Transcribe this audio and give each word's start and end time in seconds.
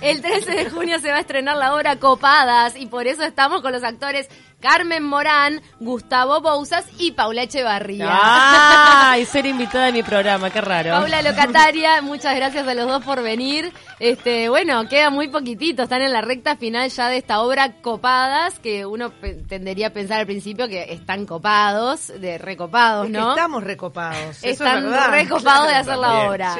El 0.00 0.20
13 0.22 0.52
de 0.52 0.70
junio 0.70 1.00
se 1.00 1.07
va 1.18 1.20
a 1.20 1.22
estrenar 1.22 1.56
la 1.56 1.74
obra 1.74 1.96
Copadas 1.96 2.76
y 2.76 2.86
por 2.86 3.08
eso 3.08 3.24
estamos 3.24 3.60
con 3.60 3.72
los 3.72 3.82
actores 3.82 4.28
Carmen 4.60 5.04
Morán, 5.04 5.62
Gustavo 5.78 6.40
Bouzas 6.40 6.84
y 6.98 7.12
Paula 7.12 7.44
Echevarría. 7.44 8.08
¡Ay! 8.10 9.24
ser 9.26 9.46
invitada 9.46 9.88
a 9.88 9.92
mi 9.92 10.02
programa, 10.02 10.50
qué 10.50 10.60
raro. 10.60 10.90
Paula 10.90 11.22
Locataria, 11.22 12.02
muchas 12.02 12.34
gracias 12.34 12.66
a 12.66 12.74
los 12.74 12.88
dos 12.88 13.04
por 13.04 13.22
venir. 13.22 13.72
Este, 14.00 14.48
bueno, 14.48 14.88
queda 14.88 15.10
muy 15.10 15.28
poquitito, 15.28 15.84
están 15.84 16.02
en 16.02 16.12
la 16.12 16.22
recta 16.22 16.56
final 16.56 16.90
ya 16.90 17.08
de 17.08 17.18
esta 17.18 17.40
obra 17.40 17.80
Copadas, 17.80 18.58
que 18.58 18.84
uno 18.84 19.12
tendería 19.48 19.88
a 19.88 19.90
pensar 19.90 20.20
al 20.20 20.26
principio 20.26 20.66
que 20.66 20.92
están 20.92 21.24
copados, 21.24 22.08
de 22.08 22.38
recopados, 22.38 23.08
¿no? 23.08 23.30
estamos 23.30 23.62
recopados. 23.62 24.42
Están 24.42 24.90
recopados 25.12 25.68
de 25.68 25.74
hacer 25.74 25.98
la 25.98 26.28
obra. 26.28 26.56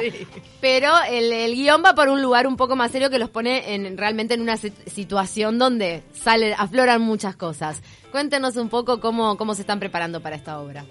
Pero 0.61 0.93
el, 1.09 1.33
el, 1.33 1.53
guion 1.53 1.83
va 1.83 1.93
por 1.95 2.07
un 2.07 2.21
lugar 2.21 2.47
un 2.47 2.55
poco 2.55 2.77
más 2.77 2.91
serio 2.91 3.09
que 3.09 3.19
los 3.19 3.29
pone 3.29 3.73
en, 3.73 3.97
realmente 3.97 4.35
en 4.35 4.41
una 4.41 4.48
situación 4.57 5.57
donde 5.57 6.03
sale, 6.13 6.53
afloran 6.53 7.01
muchas 7.01 7.35
cosas. 7.35 7.81
Cuéntenos 8.11 8.55
un 8.55 8.69
poco 8.69 8.99
cómo, 8.99 9.37
cómo 9.37 9.55
se 9.55 9.61
están 9.61 9.79
preparando 9.79 10.21
para 10.21 10.35
esta 10.35 10.59
obra. 10.59 10.85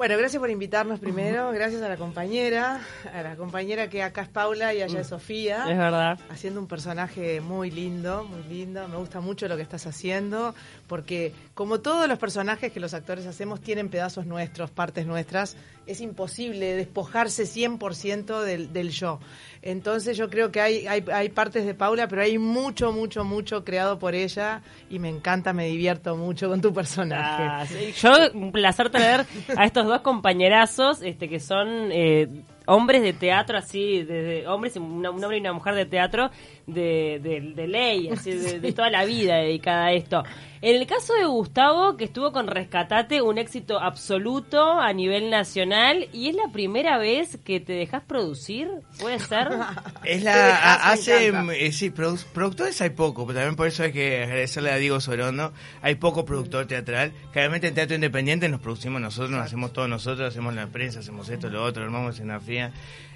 Bueno, 0.00 0.16
gracias 0.16 0.40
por 0.40 0.48
invitarnos 0.48 0.98
primero, 0.98 1.52
gracias 1.52 1.82
a 1.82 1.88
la 1.90 1.98
compañera, 1.98 2.80
a 3.12 3.20
la 3.20 3.36
compañera 3.36 3.90
que 3.90 4.02
acá 4.02 4.22
es 4.22 4.28
Paula 4.30 4.72
y 4.72 4.80
allá 4.80 5.00
es 5.00 5.08
Sofía. 5.08 5.70
Es 5.70 5.76
verdad. 5.76 6.18
Haciendo 6.30 6.58
un 6.58 6.66
personaje 6.66 7.42
muy 7.42 7.70
lindo, 7.70 8.24
muy 8.24 8.42
lindo. 8.44 8.88
Me 8.88 8.96
gusta 8.96 9.20
mucho 9.20 9.46
lo 9.46 9.56
que 9.56 9.62
estás 9.62 9.86
haciendo, 9.86 10.54
porque 10.86 11.34
como 11.52 11.80
todos 11.80 12.08
los 12.08 12.18
personajes 12.18 12.72
que 12.72 12.80
los 12.80 12.94
actores 12.94 13.26
hacemos 13.26 13.60
tienen 13.60 13.90
pedazos 13.90 14.24
nuestros, 14.24 14.70
partes 14.70 15.04
nuestras, 15.04 15.58
es 15.90 16.00
imposible 16.00 16.74
despojarse 16.76 17.44
100% 17.44 18.42
del, 18.42 18.72
del 18.72 18.90
yo. 18.90 19.18
Entonces 19.62 20.16
yo 20.16 20.30
creo 20.30 20.50
que 20.50 20.60
hay, 20.60 20.86
hay, 20.86 21.04
hay 21.12 21.28
partes 21.28 21.66
de 21.66 21.74
Paula, 21.74 22.08
pero 22.08 22.22
hay 22.22 22.38
mucho, 22.38 22.92
mucho, 22.92 23.24
mucho 23.24 23.64
creado 23.64 23.98
por 23.98 24.14
ella 24.14 24.62
y 24.88 24.98
me 24.98 25.08
encanta, 25.08 25.52
me 25.52 25.66
divierto 25.66 26.16
mucho 26.16 26.48
con 26.48 26.60
tu 26.60 26.72
personaje. 26.72 27.42
Ah, 27.42 27.64
yo, 28.00 28.38
un 28.38 28.52
placer 28.52 28.88
tener 28.90 29.26
a 29.56 29.66
estos 29.66 29.86
dos 29.86 30.00
compañerazos 30.00 31.02
este, 31.02 31.28
que 31.28 31.40
son 31.40 31.90
eh, 31.92 32.28
hombres 32.66 33.02
de 33.02 33.12
teatro, 33.12 33.58
así, 33.58 34.02
de, 34.02 34.46
hombres, 34.46 34.76
un 34.76 35.04
hombre 35.04 35.36
y 35.36 35.40
una 35.40 35.52
mujer 35.52 35.74
de 35.74 35.86
teatro 35.86 36.30
de, 36.72 37.20
de, 37.54 37.66
ley, 37.66 38.08
así, 38.08 38.32
de, 38.32 38.72
toda 38.72 38.90
la 38.90 39.04
vida 39.04 39.36
dedicada 39.36 39.86
a 39.86 39.92
esto. 39.92 40.22
En 40.62 40.76
el 40.76 40.86
caso 40.86 41.14
de 41.14 41.24
Gustavo, 41.24 41.96
que 41.96 42.04
estuvo 42.04 42.32
con 42.32 42.46
Rescatate, 42.46 43.22
un 43.22 43.38
éxito 43.38 43.80
absoluto 43.80 44.78
a 44.78 44.92
nivel 44.92 45.30
nacional, 45.30 46.08
y 46.12 46.28
es 46.28 46.34
la 46.34 46.52
primera 46.52 46.98
vez 46.98 47.38
que 47.44 47.60
te 47.60 47.72
dejas 47.72 48.02
producir, 48.02 48.68
¿puede 49.00 49.18
ser? 49.20 49.48
Es 50.04 50.22
la, 50.22 50.74
hace, 50.74 51.28
eh, 51.28 51.72
sí, 51.72 51.90
productores 51.90 52.80
hay 52.82 52.90
poco, 52.90 53.26
pero 53.26 53.38
también 53.38 53.56
por 53.56 53.68
eso 53.68 53.84
hay 53.84 53.92
que 53.92 54.22
agradecerle 54.24 54.70
a 54.70 54.76
Diego 54.76 55.00
Sorondo, 55.00 55.52
hay 55.80 55.94
poco 55.94 56.24
productor 56.24 56.66
teatral, 56.66 57.12
realmente 57.32 57.68
en 57.68 57.74
teatro 57.74 57.94
independiente 57.94 58.48
nos 58.48 58.60
producimos 58.60 59.00
nosotros, 59.00 59.30
nos 59.30 59.46
hacemos 59.46 59.72
todos 59.72 59.88
nosotros, 59.88 60.28
hacemos 60.28 60.54
la 60.54 60.66
prensa, 60.66 61.00
hacemos 61.00 61.28
esto, 61.30 61.48
lo 61.48 61.64
otro, 61.64 61.84
armamos 61.84 62.14
escenografía, 62.16 62.72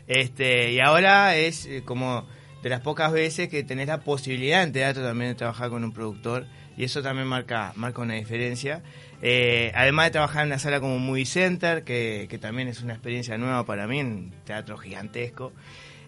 este, 0.07 0.73
y 0.73 0.81
ahora 0.81 1.37
es 1.37 1.67
eh, 1.67 1.83
como 1.85 2.27
de 2.65 2.71
las 2.71 2.81
pocas 2.81 3.13
veces 3.13 3.51
que 3.51 3.63
tenés 3.63 3.89
la 3.89 4.01
posibilidad 4.01 4.63
en 4.63 4.73
teatro 4.73 5.03
también 5.05 5.33
de 5.33 5.35
trabajar 5.35 5.69
con 5.69 5.85
un 5.85 5.93
productor 5.93 6.47
y 6.79 6.85
eso 6.85 7.03
también 7.03 7.29
marca, 7.29 7.75
marca 7.77 8.01
una 8.01 8.15
diferencia. 8.15 8.83
Eh, 9.21 9.71
además 9.75 10.07
de 10.07 10.13
trabajar 10.13 10.45
en 10.45 10.49
una 10.49 10.59
sala 10.59 10.81
como 10.81 10.99
Movie 10.99 11.27
Center, 11.27 11.85
que, 11.85 12.27
que 12.31 12.39
también 12.39 12.69
es 12.69 12.81
una 12.81 12.95
experiencia 12.95 13.37
nueva 13.37 13.67
para 13.67 13.87
mí, 13.87 14.01
un 14.01 14.33
teatro 14.47 14.79
gigantesco 14.79 15.53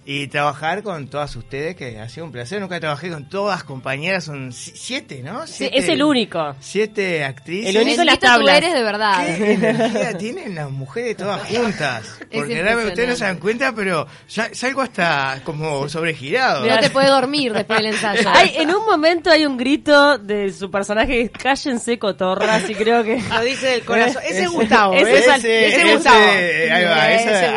y 0.08 0.28
trabajar 0.28 0.84
con 0.84 1.08
todas 1.08 1.34
ustedes, 1.34 1.74
que 1.74 1.98
ha 1.98 2.08
sido 2.08 2.26
un 2.26 2.32
placer. 2.32 2.60
Nunca 2.60 2.78
trabajé 2.78 3.10
con 3.10 3.28
todas 3.28 3.64
compañeras, 3.64 4.22
son 4.24 4.52
siete, 4.52 5.20
¿no? 5.24 5.48
sí, 5.48 5.68
es 5.72 5.88
el 5.88 6.00
único. 6.00 6.54
Siete 6.60 7.24
actrices. 7.24 7.74
El 7.74 7.82
único 7.82 8.02
en 8.02 8.06
las 8.06 8.20
tablas. 8.20 8.56
eres 8.56 8.72
de 8.72 8.82
verdad. 8.84 9.26
¿Qué 9.26 9.52
energía 9.54 10.16
tienen 10.16 10.54
las 10.54 10.70
mujeres 10.70 11.16
todas 11.16 11.42
juntas? 11.50 12.20
Porque 12.32 12.62
realmente 12.62 12.90
ustedes 12.90 13.08
no 13.08 13.16
se 13.16 13.24
dan 13.24 13.38
cuenta, 13.38 13.72
pero 13.74 14.06
ya 14.28 14.48
salgo 14.54 14.82
hasta 14.82 15.40
como 15.42 15.88
sobregirado. 15.88 16.64
No 16.64 16.78
te 16.78 16.90
puede 16.90 17.08
dormir 17.08 17.52
después 17.52 17.80
del 17.80 17.86
ensayo. 17.86 18.30
Hay, 18.32 18.54
en 18.58 18.70
un 18.70 18.86
momento 18.86 19.30
hay 19.30 19.44
un 19.44 19.56
grito 19.56 20.18
de 20.18 20.52
su 20.52 20.70
personaje, 20.70 21.30
cállense 21.30 21.98
cotorras, 21.98 22.70
y 22.70 22.76
creo 22.76 23.02
que... 23.02 23.20
Lo 23.28 23.40
dice 23.42 23.66
del 23.66 23.84
corazón. 23.84 24.22
Ese 24.24 24.44
es 24.44 24.50
Gustavo. 24.50 24.94
Ese, 24.94 25.66
es 25.66 25.94
Gustavo. 25.94 26.16
ahí 26.16 26.84
va, 26.84 27.02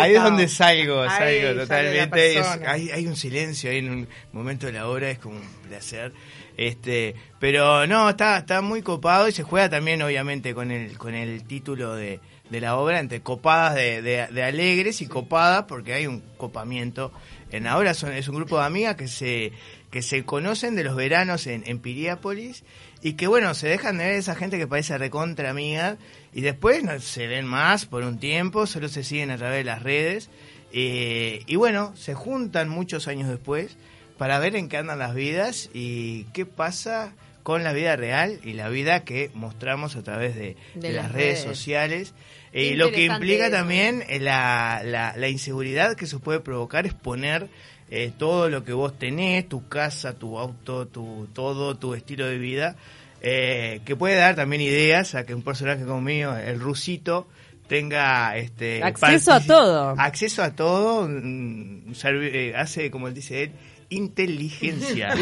ahí 0.01 0.15
es 0.15 0.23
donde 0.23 0.47
salgo, 0.47 1.07
salgo 1.07 1.61
totalmente 1.61 2.38
hay, 2.65 3.07
un 3.07 3.15
silencio 3.15 3.69
ahí 3.69 3.77
en 3.77 3.89
un 3.89 4.07
momento 4.31 4.67
de 4.67 4.73
la 4.73 4.87
obra, 4.87 5.09
es 5.09 5.19
como 5.19 5.37
un 5.37 5.47
placer. 5.67 6.13
Este, 6.57 7.15
pero 7.39 7.87
no, 7.87 8.09
está, 8.09 8.37
está 8.37 8.61
muy 8.61 8.81
copado 8.81 9.27
y 9.27 9.31
se 9.31 9.43
juega 9.43 9.69
también, 9.69 10.01
obviamente, 10.01 10.53
con 10.53 10.71
el, 10.71 10.97
con 10.97 11.15
el 11.15 11.43
título 11.45 11.95
de, 11.95 12.19
la 12.51 12.77
obra, 12.77 12.99
entre 12.99 13.21
copadas 13.21 13.75
de, 13.75 14.43
alegres 14.43 15.01
y 15.01 15.07
copadas, 15.07 15.65
porque 15.67 15.93
hay 15.93 16.07
un 16.07 16.21
copamiento. 16.37 17.11
En 17.51 17.63
la 17.63 17.77
obra 17.77 17.93
son, 17.93 18.11
es 18.13 18.27
un 18.27 18.35
grupo 18.35 18.59
de 18.59 18.65
amigas 18.65 18.95
que 18.95 19.07
se, 19.07 19.53
que 19.89 20.01
se 20.01 20.25
conocen 20.25 20.75
de 20.75 20.83
los 20.83 20.95
veranos 20.95 21.47
en, 21.47 21.63
en 21.65 21.79
Piriápolis 21.79 22.63
y 23.01 23.13
que, 23.13 23.27
bueno, 23.27 23.53
se 23.53 23.67
dejan 23.67 23.97
de 23.97 24.05
ver 24.05 24.15
esa 24.15 24.35
gente 24.35 24.57
que 24.57 24.67
parece 24.67 24.97
recontra 24.97 25.49
amiga 25.49 25.97
y 26.33 26.41
después 26.41 26.83
no 26.83 26.99
se 26.99 27.27
ven 27.27 27.45
más 27.45 27.85
por 27.85 28.03
un 28.03 28.19
tiempo, 28.19 28.67
solo 28.67 28.89
se 28.89 29.03
siguen 29.03 29.31
a 29.31 29.37
través 29.37 29.59
de 29.59 29.63
las 29.63 29.81
redes 29.81 30.29
eh, 30.71 31.43
y 31.47 31.55
bueno, 31.55 31.93
se 31.95 32.13
juntan 32.13 32.69
muchos 32.69 33.07
años 33.07 33.29
después 33.29 33.77
para 34.17 34.39
ver 34.39 34.55
en 34.55 34.69
qué 34.69 34.77
andan 34.77 34.99
las 34.99 35.15
vidas 35.15 35.69
y 35.73 36.25
qué 36.33 36.45
pasa 36.45 37.13
con 37.43 37.63
la 37.63 37.73
vida 37.73 37.95
real 37.95 38.39
y 38.43 38.53
la 38.53 38.69
vida 38.69 39.03
que 39.03 39.31
mostramos 39.33 39.95
a 39.95 40.03
través 40.03 40.35
de, 40.35 40.55
las, 40.75 41.11
redes, 41.11 41.39
sociales. 41.39 42.13
Y 42.53 42.69
eh, 42.69 42.75
lo 42.75 42.91
que 42.91 43.05
implica 43.05 43.49
también 43.49 44.03
eh, 44.07 44.19
la, 44.19 44.81
la, 44.83 45.29
inseguridad 45.29 45.95
que 45.95 46.05
se 46.05 46.19
puede 46.19 46.41
provocar 46.41 46.85
es 46.85 46.93
poner 46.93 47.47
todo 48.19 48.49
lo 48.49 48.63
que 48.63 48.71
vos 48.71 48.99
tenés, 48.99 49.49
tu 49.49 49.67
casa, 49.67 50.13
tu 50.13 50.37
auto, 50.37 50.85
tu 50.85 51.27
todo, 51.33 51.75
tu 51.75 51.95
estilo 51.95 52.27
de 52.27 52.37
vida, 52.37 52.75
que 53.19 53.95
puede 53.97 54.15
dar 54.15 54.35
también 54.35 54.61
ideas 54.61 55.15
a 55.15 55.25
que 55.25 55.33
un 55.33 55.41
personaje 55.41 55.85
como 55.85 55.99
mío, 55.99 56.37
el 56.37 56.59
rusito, 56.59 57.27
tenga 57.69 58.35
este 58.35 58.83
acceso 58.83 59.31
a 59.31 59.39
todo. 59.39 59.95
acceso 59.97 60.43
a 60.43 60.55
todo 60.55 61.07
mm, 61.07 61.93
eh, 62.03 62.53
hace 62.57 62.91
como 62.91 63.07
él 63.07 63.13
dice 63.13 63.43
él 63.43 63.51
inteligencia. 63.89 65.15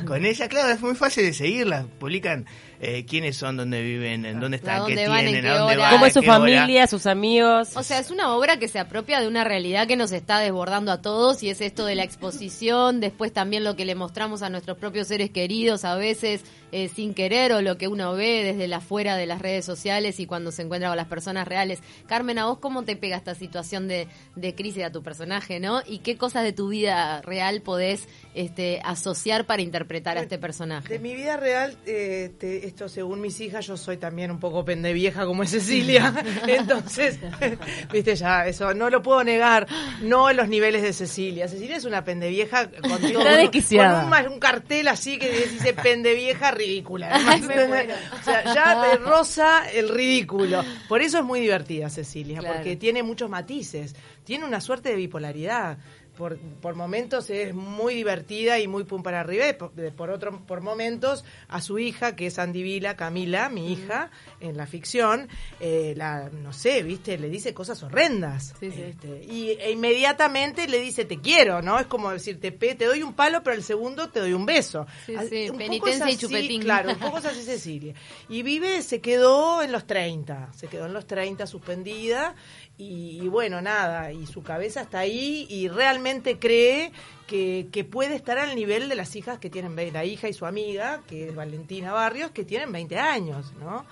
Con 0.06 0.24
ella 0.24 0.48
claro 0.48 0.72
es 0.72 0.80
muy 0.80 0.94
fácil 0.94 1.24
de 1.24 1.32
seguirla. 1.32 1.86
Publican 1.98 2.46
eh, 2.84 3.06
quiénes 3.06 3.36
son, 3.36 3.56
dónde 3.56 3.82
viven, 3.82 4.26
en 4.26 4.40
dónde 4.40 4.58
están, 4.58 4.84
qué 4.86 4.94
tienen, 4.94 5.46
a 5.46 5.58
dónde 5.58 5.76
van, 5.76 5.92
cómo 5.92 6.06
es 6.06 6.12
su 6.12 6.22
familia, 6.22 6.86
sus 6.86 7.06
amigos. 7.06 7.70
O 7.76 7.82
sea, 7.82 7.98
es 7.98 8.10
una 8.10 8.34
obra 8.34 8.58
que 8.58 8.68
se 8.68 8.78
apropia 8.78 9.20
de 9.20 9.26
una 9.26 9.42
realidad 9.42 9.86
que 9.86 9.96
nos 9.96 10.12
está 10.12 10.38
desbordando 10.38 10.92
a 10.92 11.00
todos 11.00 11.42
y 11.42 11.48
es 11.48 11.62
esto 11.62 11.86
de 11.86 11.94
la 11.94 12.04
exposición, 12.04 13.00
después 13.00 13.32
también 13.32 13.64
lo 13.64 13.74
que 13.74 13.86
le 13.86 13.94
mostramos 13.94 14.42
a 14.42 14.50
nuestros 14.50 14.76
propios 14.76 15.08
seres 15.08 15.30
queridos 15.30 15.84
a 15.84 15.96
veces 15.96 16.44
eh, 16.72 16.88
sin 16.88 17.14
querer 17.14 17.52
o 17.52 17.62
lo 17.62 17.78
que 17.78 17.86
uno 17.86 18.14
ve 18.14 18.42
desde 18.42 18.66
la 18.66 18.80
fuera 18.80 19.16
de 19.16 19.26
las 19.26 19.40
redes 19.40 19.64
sociales 19.64 20.18
y 20.18 20.26
cuando 20.26 20.50
se 20.50 20.62
encuentra 20.62 20.88
con 20.88 20.96
las 20.96 21.06
personas 21.06 21.46
reales. 21.46 21.78
Carmen, 22.06 22.36
¿a 22.38 22.46
vos 22.46 22.58
cómo 22.58 22.82
te 22.82 22.96
pega 22.96 23.16
esta 23.16 23.36
situación 23.36 23.86
de, 23.86 24.08
de 24.34 24.54
crisis 24.56 24.82
a 24.82 24.90
tu 24.90 25.00
personaje, 25.00 25.60
no? 25.60 25.82
¿Y 25.86 25.98
qué 25.98 26.16
cosas 26.16 26.42
de 26.42 26.52
tu 26.52 26.68
vida 26.68 27.22
real 27.22 27.62
podés 27.62 28.08
este, 28.34 28.80
asociar 28.84 29.46
para 29.46 29.62
interpretar 29.62 30.18
a 30.18 30.22
este 30.22 30.36
personaje? 30.36 30.88
De 30.88 30.98
mi 30.98 31.14
vida 31.14 31.36
real, 31.36 31.78
eh, 31.86 32.32
te, 32.38 32.66
según 32.88 33.20
mis 33.20 33.40
hijas, 33.40 33.66
yo 33.66 33.76
soy 33.76 33.96
también 33.96 34.30
un 34.30 34.40
poco 34.40 34.64
pendevieja 34.64 35.24
como 35.26 35.42
es 35.42 35.50
Cecilia. 35.50 36.12
Entonces, 36.46 37.18
viste 37.92 38.16
ya, 38.16 38.46
eso 38.46 38.74
no 38.74 38.90
lo 38.90 39.02
puedo 39.02 39.22
negar. 39.22 39.66
No 40.02 40.28
en 40.28 40.36
los 40.36 40.48
niveles 40.48 40.82
de 40.82 40.92
Cecilia. 40.92 41.48
Cecilia 41.48 41.76
es 41.76 41.84
una 41.84 42.04
pendevieja 42.04 42.70
con, 42.70 43.00
todo, 43.00 43.00
con 43.00 44.32
un, 44.32 44.38
cartel 44.40 44.88
así 44.88 45.18
que 45.18 45.30
dice 45.48 45.72
pendevieja 45.72 46.50
ridícula. 46.50 47.16
o 48.20 48.24
sea, 48.24 48.44
ya 48.52 48.82
te 48.82 48.96
rosa 48.98 49.70
el 49.70 49.88
ridículo. 49.88 50.64
Por 50.88 51.00
eso 51.00 51.18
es 51.18 51.24
muy 51.24 51.40
divertida 51.40 51.88
Cecilia, 51.88 52.40
porque 52.42 52.76
tiene 52.76 53.02
muchos 53.02 53.30
matices. 53.30 53.94
Tiene 54.24 54.44
una 54.44 54.60
suerte 54.60 54.88
de 54.88 54.96
bipolaridad 54.96 55.78
por, 56.16 56.38
por 56.38 56.74
momentos 56.74 57.30
es 57.30 57.54
muy 57.54 57.94
divertida 57.94 58.58
y 58.58 58.68
muy 58.68 58.84
pum 58.84 59.02
para 59.02 59.20
arriba, 59.20 59.46
por, 59.58 59.72
por, 59.92 60.10
otro, 60.10 60.40
por 60.46 60.60
momentos 60.60 61.24
a 61.48 61.60
su 61.60 61.78
hija, 61.78 62.16
que 62.16 62.26
es 62.26 62.38
Andy 62.38 62.62
Vila, 62.62 62.96
Camila, 62.96 63.48
mi 63.48 63.72
hija, 63.72 64.10
en 64.40 64.56
la 64.56 64.66
ficción, 64.66 65.28
eh, 65.60 65.94
la, 65.96 66.30
no 66.30 66.52
sé, 66.52 66.82
viste, 66.82 67.18
le 67.18 67.28
dice 67.28 67.52
cosas 67.52 67.82
horrendas. 67.82 68.54
Este, 68.60 69.24
y 69.28 69.50
e 69.50 69.72
inmediatamente 69.72 70.68
le 70.68 70.80
dice 70.80 71.04
te 71.04 71.20
quiero, 71.20 71.62
¿no? 71.62 71.78
Es 71.78 71.86
como 71.86 72.10
decirte, 72.10 72.52
te 72.52 72.84
doy 72.84 73.02
un 73.02 73.14
palo, 73.14 73.42
pero 73.42 73.56
el 73.56 73.62
segundo 73.62 74.08
te 74.10 74.20
doy 74.20 74.32
un 74.32 74.46
beso. 74.46 74.86
penitencia 75.06 76.10
y 76.10 76.16
chupetín. 76.16 76.62
Claro, 76.62 76.90
un 76.90 76.98
poco 76.98 77.18
es 77.18 77.24
así 77.24 77.42
Cecilia. 77.42 77.94
Y 78.28 78.42
vive, 78.42 78.82
se 78.82 79.00
quedó 79.00 79.62
en 79.62 79.72
los 79.72 79.86
30, 79.86 80.52
se 80.54 80.68
quedó 80.68 80.86
en 80.86 80.92
los 80.92 81.06
30 81.06 81.46
suspendida 81.46 82.34
y, 82.78 83.20
y 83.22 83.28
bueno, 83.28 83.60
nada, 83.60 84.12
y 84.12 84.26
su 84.26 84.42
cabeza 84.42 84.82
está 84.82 85.00
ahí 85.00 85.46
y 85.48 85.68
realmente 85.68 86.03
realmente 86.04 86.38
cree 86.38 86.92
que, 87.26 87.68
que, 87.72 87.82
puede 87.84 88.14
estar 88.14 88.38
al 88.38 88.54
nivel 88.54 88.90
de 88.90 88.94
las 88.94 89.16
hijas 89.16 89.38
que 89.38 89.48
tienen, 89.48 89.74
la 89.92 90.04
hija 90.04 90.28
y 90.28 90.34
su 90.34 90.44
amiga, 90.44 91.02
que 91.06 91.28
es 91.28 91.34
Valentina 91.34 91.92
Barrios, 91.92 92.30
que 92.30 92.44
tienen 92.44 92.70
20 92.72 92.98
años, 92.98 93.54
¿no? 93.54 93.86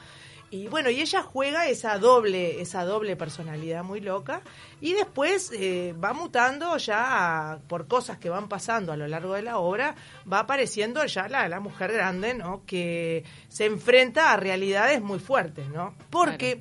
Y 0.51 0.67
bueno, 0.67 0.91
y 0.91 1.01
ella 1.01 1.23
juega 1.23 1.67
esa 1.69 1.97
doble, 1.97 2.61
esa 2.61 2.85
doble 2.85 3.17
personalidad 3.17 3.83
muy 3.83 4.03
loca 4.03 4.43
y 4.83 4.93
después 4.93 5.51
eh, 5.55 5.95
va 5.95 6.13
mutando 6.13 6.77
ya 6.77 7.59
por 7.69 7.89
cosas 7.89 8.19
que 8.19 8.29
van 8.29 8.51
pasando 8.51 8.93
a 8.93 8.99
lo 8.99 9.09
largo 9.09 9.33
de 9.33 9.41
la 9.41 9.57
obra, 9.57 9.95
va 10.31 10.41
apareciendo 10.41 11.03
ya 11.07 11.27
la, 11.29 11.49
la 11.49 11.61
mujer 11.61 11.93
grande, 11.93 12.35
¿no? 12.35 12.67
Que 12.67 13.25
se 13.49 13.65
enfrenta 13.65 14.31
a 14.31 14.37
realidades 14.37 15.01
muy 15.01 15.21
fuertes, 15.21 15.67
¿no? 15.71 15.95
Porque 16.11 16.61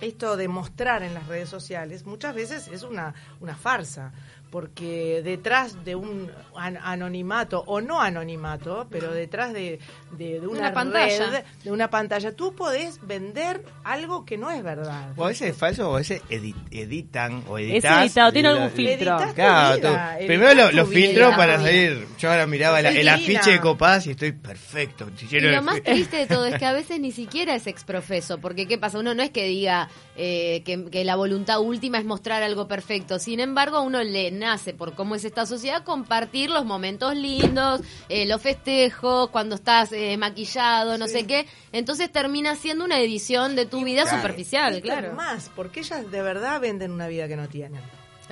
esto 0.00 0.36
de 0.36 0.48
mostrar 0.48 1.02
en 1.02 1.14
las 1.14 1.26
redes 1.26 1.48
sociales 1.48 2.06
muchas 2.06 2.34
veces 2.34 2.68
es 2.68 2.82
una, 2.82 3.14
una 3.40 3.54
farsa 3.54 4.12
porque 4.50 5.22
detrás 5.22 5.84
de 5.84 5.94
un 5.94 6.30
anonimato 6.54 7.62
o 7.66 7.80
no 7.80 8.00
anonimato, 8.00 8.86
pero 8.90 9.12
detrás 9.12 9.52
de, 9.52 9.78
de, 10.12 10.40
una, 10.40 10.72
pantalla. 10.72 11.44
de 11.62 11.70
una 11.70 11.88
pantalla, 11.88 12.32
tú 12.32 12.54
podés 12.54 12.98
vender 13.06 13.62
algo 13.84 14.24
que 14.24 14.36
no 14.36 14.50
es 14.50 14.62
verdad. 14.62 15.12
O 15.16 15.24
a 15.24 15.28
veces 15.28 15.50
es 15.50 15.56
falso, 15.56 15.90
o 15.90 15.94
a 15.94 15.98
veces 15.98 16.22
editan 16.28 17.44
o 17.48 17.58
editas. 17.58 17.98
Es 17.98 18.10
editado, 18.10 18.32
tiene 18.32 18.48
algún 18.48 18.70
filtro. 18.70 19.18
Claro, 19.34 19.96
primero 20.26 20.72
los 20.72 20.88
filtros 20.88 21.34
para 21.36 21.58
salir. 21.58 22.06
Yo 22.18 22.30
ahora 22.30 22.46
miraba 22.46 22.80
el 22.80 23.08
afiche 23.08 23.52
de 23.52 23.60
Copaz 23.60 24.06
y 24.06 24.10
estoy 24.10 24.32
perfecto. 24.32 25.08
y 25.30 25.40
lo 25.40 25.62
más 25.62 25.82
triste 25.82 26.16
de 26.16 26.26
todo 26.26 26.46
es 26.46 26.56
que 26.58 26.66
a 26.66 26.72
veces 26.80 26.98
ni 26.98 27.12
siquiera 27.12 27.54
es 27.54 27.66
exprofeso, 27.66 28.38
porque 28.38 28.66
¿qué 28.66 28.78
pasa? 28.78 28.98
Uno 28.98 29.14
no 29.14 29.22
es 29.22 29.30
que 29.30 29.44
diga 29.44 29.88
eh, 30.16 30.62
que, 30.64 30.86
que 30.90 31.04
la 31.04 31.14
voluntad 31.14 31.60
última 31.60 31.98
es 31.98 32.04
mostrar 32.04 32.42
algo 32.42 32.66
perfecto, 32.66 33.18
sin 33.18 33.40
embargo 33.40 33.80
uno 33.82 34.02
le 34.02 34.30
nace 34.40 34.74
por 34.74 34.94
cómo 34.94 35.14
es 35.14 35.24
esta 35.24 35.46
sociedad 35.46 35.84
compartir 35.84 36.50
los 36.50 36.64
momentos 36.64 37.14
lindos, 37.14 37.80
eh, 38.08 38.26
los 38.26 38.42
festejos, 38.42 39.30
cuando 39.30 39.54
estás 39.54 39.92
eh, 39.92 40.16
maquillado, 40.16 40.98
no 40.98 41.06
sé 41.06 41.26
qué. 41.26 41.46
Entonces 41.70 42.10
termina 42.10 42.56
siendo 42.56 42.84
una 42.84 42.98
edición 42.98 43.54
de 43.54 43.66
tu 43.66 43.84
vida 43.84 44.04
superficial, 44.06 44.80
claro. 44.80 45.12
Más, 45.12 45.50
porque 45.54 45.80
ellas 45.80 46.10
de 46.10 46.22
verdad 46.22 46.60
venden 46.60 46.90
una 46.90 47.06
vida 47.06 47.28
que 47.28 47.36
no 47.36 47.48
tienen. 47.48 47.82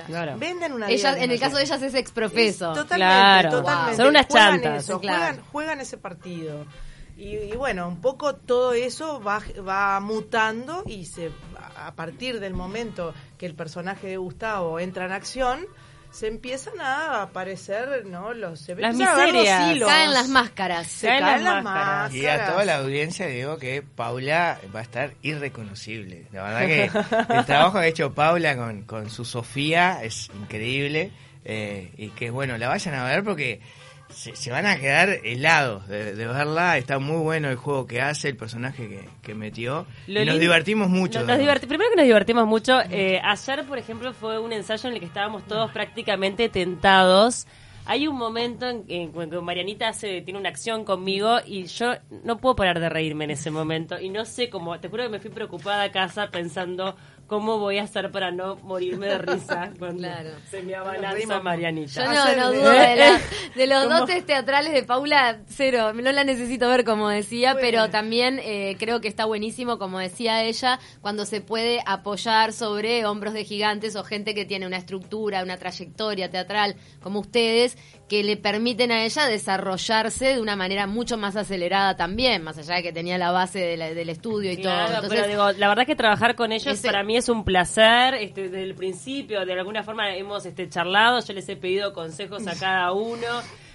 Claro. 0.05 0.37
Venden 0.37 0.73
una 0.73 0.87
vida. 0.87 1.17
en 1.21 1.31
el 1.31 1.39
caso 1.39 1.57
de 1.57 1.63
ellas 1.63 1.81
es 1.81 1.93
exprofeso. 1.93 2.73
totalmente, 2.73 3.49
totalmente. 3.49 3.97
Son 3.97 4.07
unas 4.07 4.27
chantas. 4.27 4.85
juegan, 4.85 5.41
juegan, 5.51 5.81
ese 5.81 5.97
partido. 5.97 6.65
Y, 7.17 7.35
y, 7.35 7.51
bueno, 7.57 7.87
un 7.89 7.99
poco 7.99 8.35
todo 8.35 8.71
eso 8.71 9.21
va, 9.21 9.41
va 9.61 9.99
mutando 9.99 10.83
y 10.85 11.03
se 11.03 11.31
a 11.75 11.93
partir 11.95 12.39
del 12.39 12.53
momento 12.53 13.13
que 13.37 13.45
el 13.45 13.55
personaje 13.55 14.07
de 14.07 14.17
Gustavo 14.17 14.79
entra 14.79 15.05
en 15.05 15.11
acción, 15.11 15.65
se 16.11 16.27
empiezan 16.27 16.79
a 16.81 17.21
aparecer, 17.21 18.05
¿no? 18.05 18.33
Los, 18.33 18.61
se 18.61 18.75
las 18.75 18.95
miserias. 18.95 19.79
caen 19.85 20.13
las 20.13 20.27
máscaras. 20.27 20.87
Se 20.87 21.07
caen, 21.07 21.43
las, 21.43 21.63
máscaras. 21.63 22.13
Y 22.13 22.25
a 22.25 22.47
toda 22.47 22.65
la 22.65 22.77
audiencia 22.77 23.27
digo 23.27 23.57
que 23.57 23.81
Paula 23.81 24.59
va 24.75 24.79
a 24.79 24.83
estar 24.83 25.13
irreconocible. 25.21 26.25
La 26.31 26.43
verdad 26.43 26.67
que 26.67 27.33
el 27.35 27.45
trabajo 27.45 27.79
que 27.79 27.85
ha 27.85 27.87
hecho 27.87 28.13
Paula 28.13 28.57
con, 28.57 28.83
con 28.83 29.09
su 29.09 29.25
Sofía 29.25 30.03
es 30.03 30.29
increíble. 30.39 31.11
Eh, 31.45 31.91
y 31.97 32.09
que 32.09 32.31
bueno, 32.31 32.57
la 32.57 32.67
vayan 32.67 32.95
a 32.95 33.05
ver 33.05 33.23
porque 33.23 33.61
se, 34.09 34.51
van 34.51 34.65
a 34.65 34.79
quedar 34.79 35.09
helados 35.23 35.87
de, 35.87 36.13
verla. 36.13 36.77
Está 36.77 36.99
muy 36.99 37.17
bueno 37.17 37.49
el 37.49 37.55
juego 37.55 37.85
que 37.85 38.01
hace, 38.01 38.29
el 38.29 38.37
personaje 38.37 39.07
que, 39.21 39.35
metió. 39.35 39.85
y 40.07 40.25
nos 40.25 40.39
divertimos 40.39 40.89
mucho. 40.89 41.25
primero 41.25 41.89
que 41.89 41.95
nos 41.95 42.05
divertimos 42.05 42.47
mucho. 42.47 42.81
Eh, 42.89 43.21
ayer, 43.23 43.65
por 43.65 43.77
ejemplo, 43.77 44.13
fue 44.13 44.39
un 44.39 44.51
ensayo 44.51 44.89
en 44.89 44.95
el 44.95 44.99
que 44.99 45.05
estábamos 45.05 45.45
todos 45.45 45.71
prácticamente 45.71 46.49
tentados. 46.49 47.47
Hay 47.85 48.07
un 48.07 48.17
momento 48.17 48.67
en 48.67 48.85
que 48.85 49.41
Marianita 49.41 49.89
hace, 49.89 50.21
tiene 50.21 50.39
una 50.39 50.49
acción 50.49 50.83
conmigo 50.83 51.37
y 51.43 51.65
yo 51.65 51.93
no 52.23 52.37
puedo 52.37 52.55
parar 52.55 52.79
de 52.79 52.89
reírme 52.89 53.23
en 53.23 53.31
ese 53.31 53.49
momento. 53.49 53.99
Y 53.99 54.09
no 54.09 54.25
sé 54.25 54.49
cómo, 54.49 54.79
te 54.79 54.89
juro 54.89 55.03
que 55.03 55.09
me 55.09 55.19
fui 55.19 55.31
preocupada 55.31 55.83
a 55.83 55.91
casa 55.91 56.29
pensando 56.29 56.95
¿cómo 57.29 57.59
voy 57.59 57.77
a 57.77 57.83
hacer 57.83 58.11
para 58.11 58.31
no 58.31 58.57
morirme 58.57 59.07
de 59.07 59.19
risa 59.19 59.71
cuando 59.79 60.09
se 60.49 60.63
me 60.63 60.75
abalanza 60.75 61.39
Marianita? 61.39 62.03
Yo 62.03 62.11
no, 62.11 62.35
no 62.35 62.51
dudo 62.51 62.71
de, 62.71 63.67
los 63.67 63.87
dotes 63.87 64.25
teatrales 64.25 64.73
de 64.73 64.83
Paula, 64.83 65.39
cero, 65.47 65.93
no 65.93 66.11
la 66.11 66.23
necesito 66.23 66.67
ver 66.67 66.83
como 66.83 67.07
decía, 67.07 67.55
pero 67.61 67.89
también 67.89 68.39
eh, 68.43 68.75
creo 68.79 68.99
que 68.99 69.07
está 69.07 69.25
buenísimo, 69.25 69.77
como 69.77 69.99
decía 69.99 70.43
ella, 70.43 70.79
cuando 71.01 71.25
se 71.25 71.39
puede 71.39 71.81
apoyar 71.85 72.51
sobre 72.51 73.05
hombros 73.05 73.33
de 73.33 73.45
gigantes 73.45 73.95
o 73.95 74.03
gente 74.03 74.33
que 74.33 74.45
tiene 74.45 74.65
una 74.65 74.77
estructura, 74.77 75.43
una 75.43 75.57
trayectoria 75.57 76.31
teatral 76.31 76.75
como 77.01 77.19
ustedes, 77.19 77.77
que 78.09 78.23
le 78.23 78.35
permiten 78.35 78.91
a 78.91 79.05
ella 79.05 79.27
desarrollarse 79.27 80.33
de 80.33 80.41
una 80.41 80.55
manera 80.55 80.87
mucho 80.87 81.17
más 81.17 81.35
acelerada 81.35 81.95
también, 81.95 82.43
más 82.43 82.57
allá 82.57 82.75
de 82.75 82.83
que 82.83 82.91
tenía 82.91 83.17
la 83.17 83.31
base 83.31 83.59
del 83.59 84.09
estudio 84.09 84.51
y 84.51 84.57
todo. 84.57 84.73
Entonces, 84.87 85.09
pero 85.09 85.27
digo, 85.27 85.51
la 85.53 85.69
verdad 85.69 85.85
que 85.85 85.95
trabajar 85.95 86.35
con 86.35 86.51
ellos 86.51 86.81
para 86.81 87.03
mí 87.03 87.15
es 87.15 87.29
un 87.29 87.45
placer. 87.45 88.15
Este, 88.15 88.49
desde 88.49 88.63
el 88.63 88.75
principio, 88.75 89.45
de 89.45 89.53
alguna 89.53 89.83
forma 89.83 90.13
hemos 90.15 90.45
este, 90.45 90.67
charlado, 90.67 91.19
yo 91.23 91.33
les 91.33 91.47
he 91.47 91.55
pedido 91.55 91.93
consejos 91.93 92.45
a 92.47 92.55
cada 92.59 92.91
uno. 92.91 93.27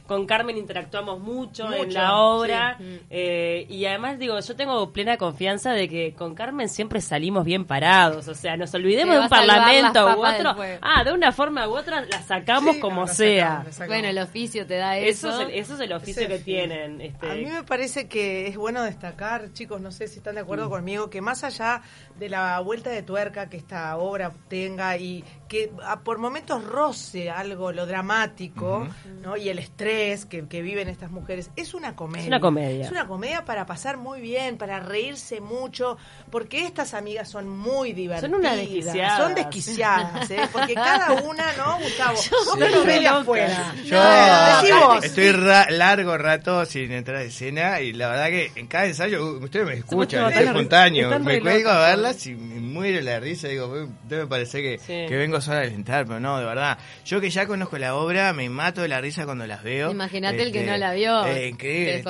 Con 0.06 0.26
Carmen 0.26 0.58
interactuamos 0.58 1.18
mucho, 1.18 1.72
en 1.72 1.94
la 1.94 2.18
obra 2.18 2.76
eh, 3.08 3.66
y 3.70 3.86
además 3.86 4.18
digo, 4.18 4.38
yo 4.38 4.54
tengo 4.54 4.92
plena 4.92 5.16
confianza 5.16 5.72
de 5.72 5.88
que 5.88 6.12
con 6.12 6.34
Carmen 6.34 6.68
siempre 6.68 7.00
salimos 7.00 7.44
bien 7.44 7.64
parados, 7.64 8.28
o 8.28 8.34
sea, 8.34 8.56
nos 8.56 8.74
olvidemos 8.74 9.14
de 9.14 9.20
un 9.22 9.28
parlamento 9.28 10.04
u 10.18 10.26
otro, 10.26 10.56
ah, 10.82 11.04
de 11.04 11.12
una 11.12 11.32
forma 11.32 11.66
u 11.68 11.76
otra 11.76 12.02
la 12.02 12.22
sacamos 12.22 12.76
como 12.76 13.06
sea. 13.06 13.64
Bueno, 13.86 14.08
el 14.08 14.18
oficio 14.18 14.66
te 14.66 14.76
da 14.76 14.98
eso. 14.98 15.28
Eso 15.28 15.40
es 15.40 15.48
el, 15.48 15.54
eso 15.54 15.74
es 15.74 15.80
el 15.80 15.92
oficio 15.92 16.28
que 16.28 16.38
tienen. 16.38 17.00
Este. 17.00 17.30
A 17.30 17.34
mí 17.34 17.46
me 17.46 17.62
parece 17.62 18.06
que 18.06 18.46
es 18.46 18.56
bueno 18.56 18.82
destacar, 18.82 19.52
chicos, 19.52 19.80
no 19.80 19.90
sé 19.90 20.08
si 20.08 20.18
están 20.18 20.34
de 20.34 20.42
acuerdo 20.42 20.68
conmigo, 20.68 21.08
que 21.08 21.22
más 21.22 21.44
allá 21.44 21.82
de 22.18 22.28
la 22.28 22.60
vuelta 22.60 22.90
de 22.90 23.02
tuerca 23.02 23.48
que 23.48 23.56
esta 23.56 23.96
obra 23.96 24.32
tenga 24.48 24.96
y 24.98 25.24
que 25.48 25.70
por 26.02 26.18
momentos 26.18 26.64
roce 26.64 27.30
algo 27.30 27.72
lo 27.72 27.86
dramático 27.86 28.88
¿no? 29.22 29.36
y 29.36 29.48
el 29.48 29.58
estrés 29.58 29.93
que, 30.26 30.62
viven 30.62 30.88
estas 30.88 31.10
mujeres. 31.10 31.50
Es 31.56 31.74
una 31.74 31.96
comedia. 31.96 32.22
Es 32.22 32.28
una 32.28 32.40
comedia. 32.40 32.84
Es 32.84 32.90
una 32.90 33.06
comedia 33.06 33.44
para 33.44 33.66
pasar 33.66 33.96
muy 33.96 34.20
bien, 34.20 34.56
para 34.56 34.80
reírse 34.80 35.40
mucho, 35.40 35.96
porque 36.30 36.64
estas 36.64 36.94
amigas 36.94 37.28
son 37.28 37.48
muy 37.48 37.92
divertidas. 37.92 38.30
Son 38.30 38.40
una 38.40 38.54
desquiciadas. 38.54 39.18
Son 39.18 39.34
desquiciadas, 39.34 40.30
¿eh? 40.30 40.40
porque 40.52 40.74
cada 40.74 41.12
una, 41.22 41.52
¿no, 41.56 41.78
Gustavo? 41.78 42.18
Vos 42.46 42.58
no 42.58 42.84
ves 42.84 43.06
afuera. 43.06 43.74
Yo 43.84 45.00
estoy 45.02 45.32
largo 45.32 46.16
rato 46.18 46.64
sin 46.66 46.92
entrar 46.92 47.18
a 47.18 47.22
escena 47.22 47.80
y 47.80 47.92
la 47.92 48.08
verdad 48.08 48.28
que 48.28 48.52
en 48.56 48.66
cada 48.66 48.86
ensayo, 48.86 49.38
ustedes 49.38 49.66
me 49.66 49.74
escuchan, 49.74 50.32
es 50.32 50.40
espontáneo. 50.40 51.18
Me 51.18 51.40
cuelgo 51.40 51.70
a 51.70 51.88
verlas 51.88 52.26
y 52.26 52.34
me 52.34 52.60
muero 52.60 53.00
la 53.00 53.20
risa. 53.20 53.48
Digo, 53.48 53.88
debe 54.08 54.26
parecer 54.26 54.62
que, 54.62 55.06
que 55.08 55.16
vengo 55.16 55.40
solo 55.40 55.58
a 55.58 55.62
alentar, 55.62 56.06
pero 56.06 56.20
no, 56.20 56.38
de 56.38 56.44
verdad. 56.44 56.78
Yo 57.04 57.20
que 57.20 57.30
ya 57.30 57.46
conozco 57.46 57.78
la 57.78 57.94
obra, 57.94 58.32
me 58.32 58.48
mato 58.48 58.82
de 58.82 58.88
la 58.88 59.00
risa 59.00 59.24
cuando 59.24 59.46
las 59.46 59.62
veo. 59.62 59.83
Imagínate 59.90 60.42
el 60.42 60.52
que 60.52 60.64
no 60.64 60.76
la 60.76 60.92
vio. 60.92 61.24
Eh, 61.26 61.48
increíble. 61.48 62.04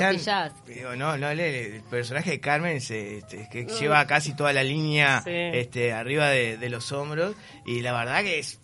digo, 0.66 0.96
no, 0.96 1.16
no, 1.16 1.30
el, 1.30 1.82
personaje 1.90 2.32
de 2.32 2.40
Carmen 2.40 2.80
se, 2.80 3.18
este, 3.18 3.48
que 3.50 3.64
lleva 3.66 4.06
casi 4.06 4.34
toda 4.34 4.52
la 4.52 4.62
línea 4.62 5.22
este, 5.26 5.92
arriba 5.92 6.28
de, 6.28 6.68
los 6.68 6.90
hombros 6.92 7.36
y 7.66 7.82
la 7.82 7.92
verdad 7.92 8.22
que 8.22 8.38
es 8.38 8.58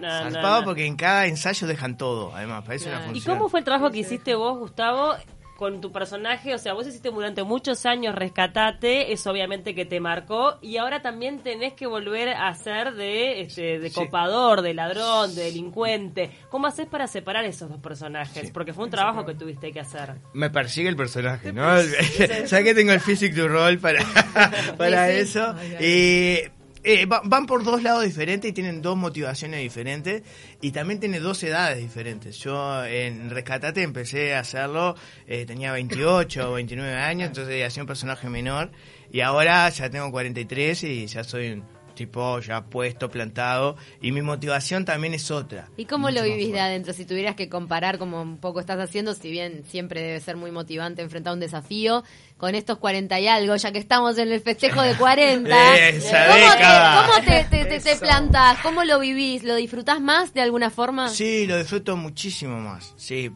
zarpado 0.00 0.64
porque 0.64 0.86
en 0.86 0.96
cada 0.96 1.26
ensayo 1.26 1.66
dejan 1.66 1.96
todo, 1.96 2.34
además, 2.34 2.64
parece 2.64 2.88
una 2.88 3.00
función. 3.00 3.16
¿Y 3.16 3.38
cómo 3.38 3.48
fue 3.48 3.60
el 3.60 3.64
trabajo 3.64 3.90
que 3.90 3.98
hiciste 3.98 4.34
vos, 4.34 4.58
Gustavo, 4.58 5.14
con 5.56 5.80
tu 5.80 5.90
personaje, 5.90 6.54
o 6.54 6.58
sea, 6.58 6.74
vos 6.74 6.86
hiciste 6.86 7.10
durante 7.10 7.42
muchos 7.42 7.86
años 7.86 8.14
Rescatate, 8.14 9.12
eso 9.12 9.30
obviamente 9.30 9.74
que 9.74 9.84
te 9.84 10.00
marcó, 10.00 10.58
y 10.60 10.76
ahora 10.76 11.02
también 11.02 11.42
tenés 11.42 11.72
que 11.72 11.86
volver 11.86 12.28
a 12.28 12.52
ser 12.54 12.94
de, 12.94 13.40
este, 13.40 13.78
de 13.78 13.90
copador, 13.90 14.62
de 14.62 14.74
ladrón, 14.74 15.34
de 15.34 15.44
delincuente. 15.44 16.30
¿Cómo 16.50 16.66
haces 16.66 16.86
para 16.86 17.06
separar 17.06 17.44
esos 17.44 17.68
dos 17.68 17.80
personajes? 17.80 18.50
Porque 18.50 18.72
fue 18.72 18.84
un 18.84 18.90
trabajo 18.90 19.24
que 19.24 19.34
tuviste 19.34 19.72
que 19.72 19.80
hacer. 19.80 20.14
Me 20.34 20.50
persigue 20.50 20.88
el 20.88 20.96
personaje, 20.96 21.52
¿no? 21.52 21.80
ya 22.46 22.62
que 22.62 22.74
tengo 22.74 22.92
el 22.92 23.00
physic 23.00 23.34
to 23.34 23.48
roll 23.48 23.78
para, 23.78 24.00
para 24.78 25.10
eso. 25.10 25.54
Y 25.80 26.40
eh, 26.88 27.04
van 27.06 27.46
por 27.46 27.64
dos 27.64 27.82
lados 27.82 28.04
diferentes 28.04 28.48
y 28.48 28.54
tienen 28.54 28.80
dos 28.80 28.96
motivaciones 28.96 29.58
diferentes 29.58 30.22
y 30.60 30.70
también 30.70 31.00
tiene 31.00 31.18
dos 31.18 31.42
edades 31.42 31.78
diferentes. 31.78 32.38
Yo 32.38 32.84
en 32.84 33.28
Rescatate 33.28 33.82
empecé 33.82 34.36
a 34.36 34.38
hacerlo, 34.38 34.94
eh, 35.26 35.44
tenía 35.46 35.72
28 35.72 36.48
o 36.48 36.54
29 36.54 36.94
años, 36.94 37.26
entonces 37.26 37.66
hacía 37.66 37.82
un 37.82 37.88
personaje 37.88 38.28
menor 38.28 38.70
y 39.10 39.20
ahora 39.20 39.68
ya 39.70 39.90
tengo 39.90 40.12
43 40.12 40.84
y 40.84 41.06
ya 41.08 41.24
soy 41.24 41.60
tipo 41.96 42.38
ya 42.38 42.62
puesto, 42.66 43.10
plantado, 43.10 43.76
y 44.00 44.12
mi 44.12 44.22
motivación 44.22 44.84
también 44.84 45.14
es 45.14 45.32
otra. 45.32 45.68
¿Y 45.76 45.86
cómo 45.86 46.10
lo 46.10 46.22
vivís 46.22 46.52
de 46.52 46.60
adentro? 46.60 46.92
Si 46.92 47.04
tuvieras 47.04 47.34
que 47.34 47.48
comparar 47.48 47.98
como 47.98 48.22
un 48.22 48.38
poco 48.38 48.60
estás 48.60 48.78
haciendo, 48.78 49.14
si 49.14 49.32
bien 49.32 49.64
siempre 49.66 50.00
debe 50.00 50.20
ser 50.20 50.36
muy 50.36 50.52
motivante 50.52 51.02
enfrentar 51.02 51.32
un 51.32 51.40
desafío, 51.40 52.04
con 52.36 52.54
estos 52.54 52.78
40 52.78 53.18
y 53.18 53.28
algo, 53.28 53.56
ya 53.56 53.72
que 53.72 53.78
estamos 53.78 54.18
en 54.18 54.30
el 54.30 54.40
festejo 54.40 54.82
de 54.82 54.94
40. 54.94 55.56
¿Cómo, 57.06 57.24
te, 57.24 57.44
te, 57.44 57.80
te, 57.80 57.96
plantas? 57.96 58.58
¿Cómo 58.62 58.84
lo 58.84 58.98
vivís? 58.98 59.42
¿Lo 59.42 59.54
disfrutás 59.54 60.00
más 60.00 60.34
de 60.34 60.42
alguna 60.42 60.70
forma? 60.70 61.08
Sí, 61.08 61.46
lo 61.46 61.56
disfruto 61.58 61.96
muchísimo 61.96 62.60
más. 62.60 62.92
Sí, 62.96 63.30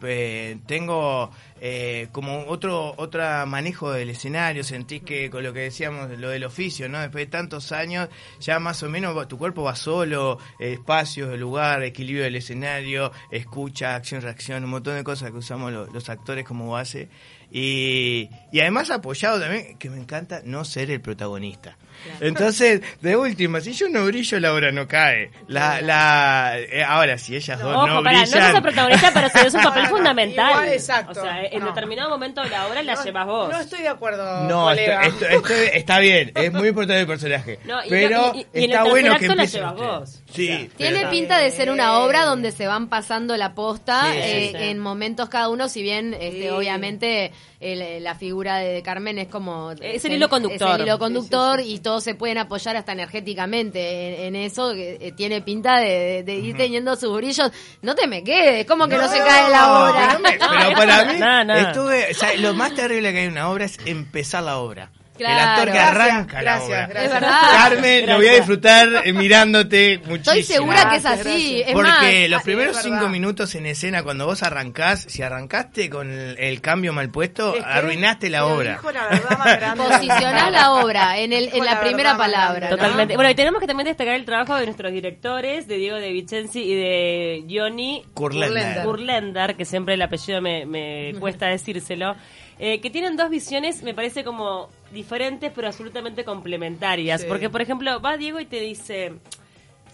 tengo 0.67 1.31
eh, 1.63 2.09
como 2.13 2.47
otro 2.47 2.95
otro 2.99 3.23
manejo 3.47 3.91
del 3.91 4.11
escenario. 4.11 4.65
Sentís 4.65 5.03
que 5.03 5.31
con 5.31 5.45
lo 5.45 5.55
que 5.55 5.61
decíamos, 5.61 6.11
lo 6.19 6.29
del 6.29 6.45
oficio, 6.45 6.89
¿no? 6.89 7.01
Después 7.01 7.25
de 7.25 7.31
tantos 7.31 7.73
años, 7.73 8.11
ya 8.39 8.59
más 8.59 8.83
o 8.83 8.91
menos 8.91 9.29
tu 9.29 9.39
cuerpo 9.39 9.63
va 9.63 9.77
solo, 9.77 10.39
espacio, 10.59 11.33
el 11.33 11.41
lugar, 11.41 11.83
equilibrio 11.83 12.25
del 12.25 12.37
escenario, 12.37 13.13
escucha, 13.31 13.95
acción, 13.95 14.21
reacción, 14.21 14.63
un 14.65 14.71
montón 14.71 14.97
de 14.97 15.05
cosas 15.05 15.31
que 15.31 15.39
usamos 15.39 15.73
los 15.73 16.09
actores 16.11 16.45
como 16.45 16.71
base. 16.71 17.09
Y, 17.51 18.31
y 18.53 18.61
además 18.61 18.91
apoyado 18.91 19.41
también, 19.41 19.77
que 19.79 19.91
me 19.91 19.99
encanta 19.99 20.43
no 20.45 20.65
ser 20.65 20.91
el 20.91 21.01
protagonista. 21.01 21.77
Entonces, 22.21 22.83
de 23.01 23.17
última, 23.17 23.61
si 23.61 23.73
yo 23.73 23.89
no 23.89 24.05
brillo, 24.07 24.41
la 24.41 24.55
obra 24.55 24.73
no 24.73 24.87
cae. 24.87 25.31
La, 25.49 25.81
la, 25.81 26.59
eh, 26.59 26.83
ahora, 26.83 27.19
si 27.19 27.37
ellas 27.37 27.61
dos 27.61 27.89
no 27.89 28.03
brillan... 28.03 28.21
no 28.21 28.27
sos 28.27 28.55
el 28.55 28.63
protagonista, 28.63 29.11
pero 29.13 29.29
sí 29.29 29.39
es 29.47 29.55
un 29.55 29.63
papel 29.63 29.87
fundamental. 29.89 30.69
exacto. 30.69 31.21
O 31.21 31.23
sea, 31.23 31.45
en 31.45 31.65
determinado 31.65 32.11
momento 32.11 32.43
de 32.43 32.51
la 32.51 32.67
obra 32.67 32.83
la 32.83 33.03
llevas 33.03 33.27
vos. 33.27 33.53
No 33.53 33.61
estoy 33.61 33.83
de 33.83 33.89
acuerdo, 33.89 34.45
No, 34.45 34.71
está 34.73 35.99
bien, 35.99 36.33
es 36.35 36.53
muy 36.53 36.69
importante 36.69 37.01
el 37.01 37.07
personaje. 37.07 37.59
pero 37.89 38.33
está 38.53 38.85
bueno 38.85 39.19
que 39.19 39.27
empiece 39.27 39.61
vos. 39.63 40.23
Sí, 40.33 40.71
Tiene 40.77 41.07
pinta 41.07 41.39
de 41.39 41.51
ser 41.51 41.71
una 41.71 41.99
obra 41.99 42.25
donde 42.25 42.53
se 42.53 42.67
van 42.67 42.89
pasando 42.89 43.37
la 43.37 43.55
posta 43.55 44.15
eh, 44.15 44.71
en 44.71 44.79
momentos 44.79 45.29
cada 45.29 45.49
uno, 45.49 45.69
si 45.69 45.83
bien 45.83 46.15
este, 46.15 46.51
obviamente 46.51 47.33
la 47.61 48.15
figura 48.15 48.57
de 48.59 48.83
Carmen 48.83 49.19
es 49.19 49.29
como... 49.29 49.73
Es 49.73 50.05
el 50.05 50.13
hilo 50.13 50.29
conductor. 50.29 50.69
Es 50.69 50.77
el 50.77 50.87
hilo 50.87 50.99
conductor 50.99 51.61
y 51.61 51.79
todos 51.91 52.05
se 52.05 52.15
pueden 52.15 52.39
apoyar 52.39 52.77
hasta 52.77 52.93
energéticamente 52.93 54.29
en, 54.29 54.37
eso, 54.37 54.73
que 54.75 54.97
eh, 55.01 55.11
tiene 55.11 55.43
pinta 55.43 55.79
de, 55.79 56.41
ir 56.41 56.57
teniendo 56.57 56.95
sus 56.95 57.17
brillos. 57.17 57.51
No 57.83 57.97
te 57.97 58.07
me 58.07 58.23
quedes, 58.23 58.65
como 58.65 58.87
que 58.87 58.95
no, 58.97 59.09
se 59.09 59.19
cae 59.19 59.51
la 59.51 59.89
obra. 59.89 60.21
Pero, 60.23 60.77
para 60.77 61.45
mí, 61.45 61.61
estuve, 61.61 62.07
lo 62.39 62.55
más 62.55 62.77
terrible 62.77 63.11
que 63.11 63.19
hay 63.19 63.25
en 63.25 63.33
una 63.33 63.51
obra 63.51 63.65
es 63.65 63.77
empezar 63.87 64.45
la 64.45 64.59
obra. 64.59 64.93
El 65.21 65.39
actor 65.39 65.73
que 65.73 65.79
arranca 65.79 66.43
la 66.43 66.63
obra. 66.63 66.89
Carmen, 66.89 68.07
lo 68.07 68.17
voy 68.17 68.29
a 68.29 68.35
disfrutar 68.35 68.89
eh, 69.05 69.13
mirándote 69.13 69.99
muchísimo. 69.99 70.17
Estoy 70.17 70.43
segura 70.43 70.91
que 70.91 70.97
es 70.97 71.07
así. 71.07 71.65
Porque 71.73 72.29
los 72.29 72.43
primeros 72.43 72.77
cinco 72.83 73.09
minutos 73.09 73.55
en 73.55 73.67
escena, 73.67 74.03
cuando 74.03 74.27
vos 74.27 74.43
arrancás, 74.43 75.07
si 75.09 75.23
arrancaste 75.23 75.91
con 75.91 76.11
el, 76.11 76.61
cambio 76.61 76.93
mal 76.93 77.11
puesto, 77.11 77.55
arruinaste 77.65 78.31
la 78.31 78.47
obra. 78.47 78.81
Posicionás 79.77 80.53
la 80.53 80.73
obra 80.73 81.19
en, 81.19 81.33
el, 81.33 81.51
en 81.53 81.65
la, 81.65 81.81
primera 81.81 82.17
palabra. 82.17 82.69
Totalmente. 82.69 83.15
Bueno, 83.15 83.31
y 83.31 83.35
tenemos 83.35 83.61
que 83.61 83.67
también 83.67 83.87
destacar 83.87 84.15
el 84.15 84.25
trabajo 84.25 84.57
de 84.57 84.67
nuestros 84.67 84.93
directores, 84.93 85.67
de 85.67 85.77
Diego 85.77 85.97
de 85.97 86.13
Vicenzi 86.13 86.61
y 86.61 86.75
de 86.75 87.45
Johnny 87.51 88.05
Kurlender, 88.15 89.57
que 89.57 89.65
siempre 89.65 89.95
el 89.95 90.03
apellido 90.03 90.41
me, 90.41 90.67
me 90.67 91.15
cuesta 91.19 91.47
decírselo. 91.47 92.17
Eh, 92.63 92.81
que 92.83 92.91
tienen 92.91 93.17
dos 93.17 93.31
visiones, 93.31 93.83
me 93.83 93.95
parece 93.95 94.23
como 94.23 94.69
diferentes, 94.93 95.53
pero 95.55 95.69
absolutamente 95.69 96.25
complementarias. 96.25 97.25
Porque, 97.25 97.51
por 97.51 97.63
ejemplo, 97.63 98.01
va 98.01 98.17
Diego 98.17 98.41
y 98.41 98.47
te 98.47 98.61
dice, 98.61 99.13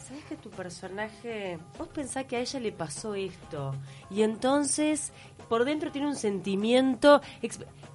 ¿sabes 0.06 0.24
que 0.24 0.36
tu 0.36 0.50
personaje, 0.50 1.58
vos 1.78 1.88
pensás 1.88 2.24
que 2.24 2.36
a 2.36 2.40
ella 2.40 2.60
le 2.60 2.72
pasó 2.72 3.14
esto? 3.14 3.74
Y 4.10 4.22
entonces, 4.22 5.12
por 5.48 5.64
dentro 5.64 5.90
tiene 5.90 6.08
un 6.08 6.16
sentimiento... 6.16 7.20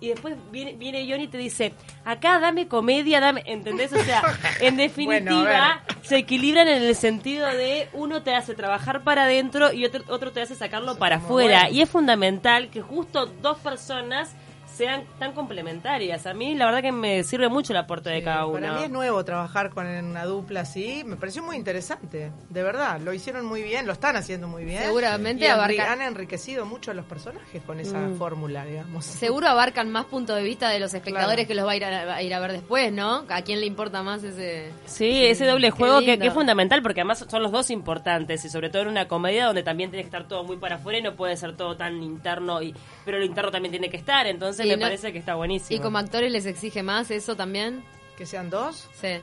Y 0.02 0.08
después 0.08 0.36
viene, 0.52 0.74
viene 0.74 1.08
Johnny 1.08 1.26
y 1.26 1.28
te 1.28 1.38
dice, 1.38 1.74
acá 2.04 2.40
dame 2.40 2.68
comedia, 2.68 3.20
dame, 3.20 3.44
¿entendés? 3.46 3.94
O 3.94 4.04
sea, 4.04 4.24
en 4.60 4.76
definitiva, 4.76 5.84
se 6.02 6.18
equilibran 6.18 6.68
en 6.68 6.82
el 6.82 6.96
sentido 6.96 7.46
de 7.46 7.88
uno 7.94 8.24
te 8.24 8.34
hace 8.34 8.56
trabajar 8.56 9.04
para 9.04 9.26
adentro 9.26 9.72
y 9.72 9.86
otro, 9.86 10.04
otro 10.08 10.32
te 10.32 10.42
hace 10.42 10.56
sacarlo 10.56 10.98
para 10.98 11.18
afuera. 11.18 11.70
Y 11.70 11.82
es 11.82 11.90
fundamental 11.90 12.72
que 12.72 12.82
justo 12.82 13.28
dos 13.28 13.60
personas 13.60 14.34
sean 14.76 15.04
tan 15.20 15.34
complementarias. 15.34 16.26
A 16.26 16.34
mí 16.34 16.56
la 16.56 16.66
verdad 16.66 16.82
que 16.82 16.92
me 16.92 17.24
sirve 17.24 17.50
mucho 17.50 17.74
el 17.74 17.78
aporte 17.78 18.10
de 18.10 18.24
cada 18.24 18.46
uno. 18.46 18.60
Para 18.60 18.74
mí 18.74 18.84
es 18.84 18.90
nuevo 18.90 19.24
trabajar 19.26 19.70
con 19.70 19.86
una 19.86 20.26
dupla 20.26 20.62
así, 20.62 21.04
me 21.06 21.16
pareció 21.16 21.44
muy 21.44 21.56
interesante, 21.56 22.32
de 22.50 22.64
verdad, 22.64 23.00
lo 23.00 23.14
hicieron 23.14 23.46
muy 23.46 23.64
bien, 23.64 23.86
lo 23.86 23.94
están 23.94 24.16
haciendo 24.16 24.48
muy 24.48 24.66
bien. 24.66 24.84
Seguramente 24.84 25.50
han 25.50 26.02
enriquecido 26.02 26.66
mucho 26.66 26.92
a 26.92 26.94
los 26.94 27.06
personajes 27.06 27.62
con 27.64 27.80
esa 27.80 28.00
mm. 28.00 28.18
fórmula, 28.18 28.66
digamos. 28.66 29.06
Seguro 29.06 29.48
abarcan 29.48 29.90
más 29.90 30.06
puntos 30.06 30.36
de 30.36 30.44
vista 30.44 30.70
de 30.70 30.80
los 30.80 30.94
espectadores 30.94 31.48
que 31.48 31.56
los 31.56 31.66
va 31.66 31.72
a 31.72 31.76
ir 31.76 31.86
a, 31.86 32.22
ir 32.22 32.34
a 32.34 32.40
ver 32.40 32.54
después, 32.54 32.92
¿no? 32.92 33.26
¿A 33.30 33.42
quién 33.42 33.60
le 33.60 33.66
importa 33.66 34.04
más 34.04 34.24
ese 34.24 34.72
Sí, 34.86 35.26
ese 35.26 35.46
doble 35.46 35.72
juego 35.72 36.00
que, 36.00 36.14
es 36.14 36.34
fundamental 36.34 36.82
porque 36.82 37.02
además 37.02 37.26
son 37.28 37.44
los 37.44 37.52
dos 37.52 37.70
importantes 37.70 38.46
y 38.46 38.50
sobre 38.50 38.70
todo 38.70 38.84
en 38.84 38.88
una 38.90 39.08
comedia 39.08 39.46
donde 39.46 39.64
también 39.64 39.90
tiene 39.90 40.04
que 40.04 40.08
estar 40.08 40.28
todo 40.28 40.44
muy 40.44 40.58
para 40.58 40.76
afuera 40.76 41.00
y 41.00 41.02
no 41.02 41.16
puede 41.16 41.36
ser 41.38 41.56
todo 41.56 41.76
tan 41.76 42.02
interno 42.02 42.62
y 42.62 42.74
pero 43.06 43.20
lo 43.20 43.26
interno 43.26 43.52
también 43.52 43.72
tiene 43.72 43.90
que 43.90 43.98
estar, 43.98 44.28
entonces 44.28 44.61
me 44.66 44.78
parece 44.78 45.12
que 45.12 45.20
está 45.20 45.36
buenísimo. 45.36 45.80
¿Y 45.80 45.82
como 45.82 45.98
actores 45.98 46.32
les 46.32 46.46
exige 46.46 46.84
más 46.84 47.12
eso 47.12 47.36
también? 47.36 47.84
¿Que 48.18 48.26
sean 48.26 48.50
dos? 48.50 48.90
Sí. 49.00 49.20